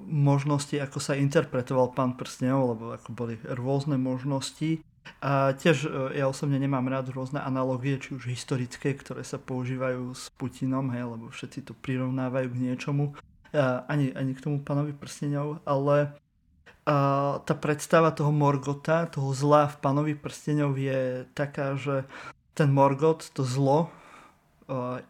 [0.05, 4.83] možnosti, ako sa interpretoval pán prstenov, lebo ako boli rôzne možnosti.
[5.23, 10.13] A tiež e, ja osobne nemám rád rôzne analogie, či už historické, ktoré sa používajú
[10.13, 13.17] s Putinom, hej, lebo všetci to prirovnávajú k niečomu.
[13.51, 16.13] A ani, ani k tomu pánovi prstenov, ale
[17.47, 22.03] tá predstava toho Morgota, toho zla v pánovi prstenov je taká, že
[22.51, 23.87] ten Morgot, to zlo,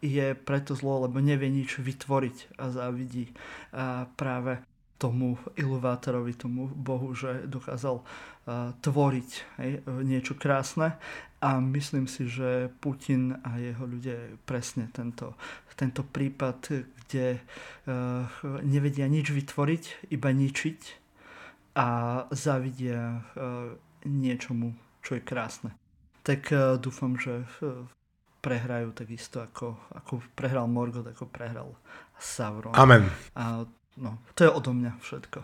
[0.02, 3.34] je preto zlo, lebo nevie nič vytvoriť a závidí
[4.14, 4.62] práve
[4.98, 8.06] tomu iluvátorovi, tomu bohu, že dokázal
[8.82, 9.30] tvoriť
[10.06, 10.94] niečo krásne.
[11.42, 15.34] A myslím si, že Putin a jeho ľudia presne tento,
[15.74, 17.42] tento prípad, kde
[18.62, 21.01] nevedia nič vytvoriť, iba ničiť
[21.72, 21.88] a
[22.30, 23.72] zavidia uh,
[24.04, 25.70] niečomu, čo je krásne.
[26.22, 27.88] Tak uh, dúfam, že uh,
[28.44, 31.74] prehrajú takisto ako, ako prehral Morgoth, ako prehral
[32.20, 32.76] Sauron.
[32.76, 33.08] Amen.
[33.34, 33.64] A
[33.96, 35.38] No, to je odo mňa všetko.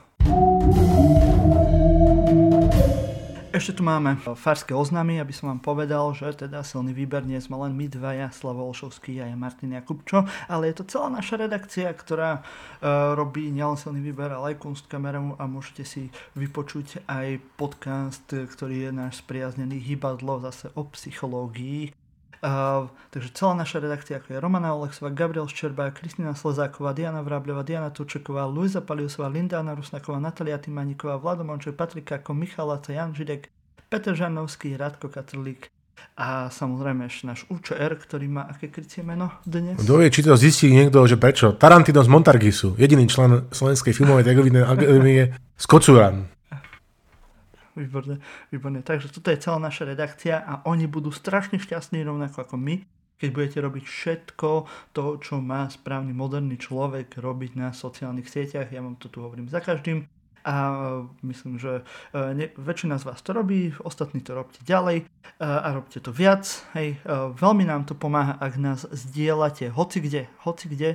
[3.59, 7.59] Ešte tu máme farské oznámy, aby som vám povedal, že teda silný výber nie sme
[7.59, 11.91] len my dvaja, Slavo Olšovský a ja Martin Jakubčo, ale je to celá naša redakcia,
[11.91, 16.07] ktorá uh, robí nielen silný výber, ale aj kunstkameru a môžete si
[16.39, 21.98] vypočuť aj podcast, ktorý je náš spriaznený hybadlo zase o psychológii
[22.39, 27.67] Uh, takže celá naša redakcia, ako je Romana Oleksová, Gabriel Ščerba, Kristina Slezáková, Diana Vrábľová,
[27.67, 33.11] Diana Turčeková, Luisa Paliusová, Lindána Rusnaková, Natalia Timaníková, Vlado Monček, Patrika ako Michal Laca, Jan
[33.11, 33.51] Židek,
[33.91, 35.67] Peter Žanovský, Radko Katrlík
[36.19, 39.79] a samozrejme ešte náš UČR, ktorý má aké krycie meno dnes?
[39.79, 41.55] Kto vie, či to zistí niekto, že prečo?
[41.55, 44.27] Tarantino z Montargisu, jediný člen Slovenskej filmovej
[44.67, 45.65] akadémie z
[47.79, 47.87] Kocuran.
[47.87, 48.17] Výborné,
[48.51, 48.81] výborné.
[48.83, 52.83] Takže toto je celá naša redakcia a oni budú strašne šťastní rovnako ako my,
[53.19, 54.49] keď budete robiť všetko
[54.95, 58.71] to, čo má správny moderný človek robiť na sociálnych sieťach.
[58.71, 60.07] Ja vám to tu hovorím za každým
[60.49, 60.57] a
[61.23, 61.83] myslím, že
[62.15, 65.05] e, ne, väčšina z vás to robí, ostatní to robte ďalej e,
[65.45, 66.47] a robte to viac.
[66.73, 66.99] Hej, e,
[67.37, 70.91] veľmi nám to pomáha, ak nás zdieľate hoci kde, hoci kde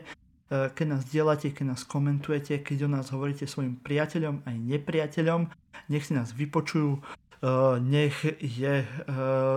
[0.53, 5.49] keď nás dielate, keď nás komentujete, keď o nás hovoríte svojim priateľom aj nepriateľom.
[5.89, 7.03] Nech si nás vypočujú,
[7.83, 8.87] nech je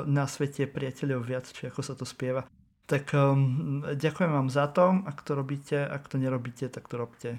[0.07, 2.43] na svete priateľov viac, či ako sa to spieva.
[2.87, 7.35] Tak um, ďakujem vám za to, ak to robíte, ak to nerobíte, tak to robte.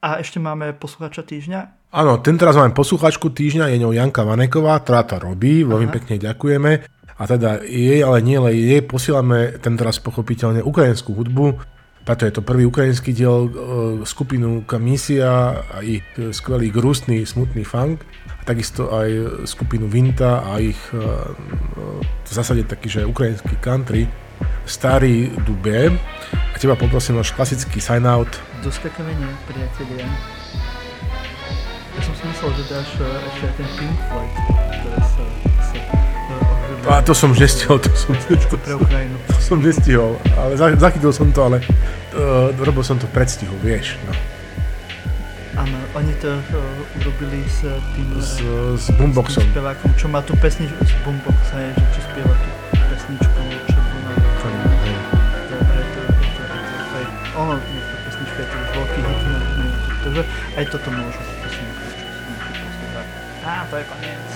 [0.00, 1.92] A ešte máme posluchača týždňa.
[1.92, 6.16] Áno, tento raz máme posluchačku týždňa, je ňou Janka Vaneková, ktorá to robí, veľmi pekne
[6.16, 6.72] ďakujeme.
[7.20, 11.60] A teda jej, ale nie len jej, posielame tento raz pochopiteľne ukrajinskú hudbu,
[12.04, 13.50] preto je to prvý ukrajinský diel e,
[14.08, 18.02] skupinu Kamisia a ich skvelý grustný, smutný funk
[18.44, 19.08] takisto aj
[19.46, 20.98] skupinu Vinta a ich e,
[22.02, 24.08] v zásade taký, že ukrajinský country,
[24.64, 25.92] starý dubé.
[26.34, 28.28] A teba poprosím náš klasický sign out.
[28.64, 30.06] Doskakavenie, priatelia.
[31.94, 34.34] Ja som si myslel, že dáš e, ešte ten Pink Floyd,
[36.88, 39.16] a to som už nestihol, to som, to, pre Ukrajinu.
[39.28, 41.58] to som nestihol, ale zachytil som to, ale
[42.16, 44.00] uh, robil som to v predstihu, vieš.
[44.08, 44.12] No.
[45.60, 48.08] Áno, oni to uh, urobili s tým...
[48.16, 48.40] S,
[48.80, 49.44] s boomboxom.
[49.44, 52.48] S spevákom, čo má tú pesničku s boombox, hej, že čo spieva tú
[52.88, 54.12] pesničku Červená.
[54.40, 54.48] To,
[55.52, 56.42] je to, je to,
[56.96, 57.04] hej,
[57.36, 59.38] ono, tá pesnička je to veľký hit na
[60.00, 60.22] takže
[60.56, 61.20] aj toto môžu.
[63.40, 64.29] Á, to je koniec.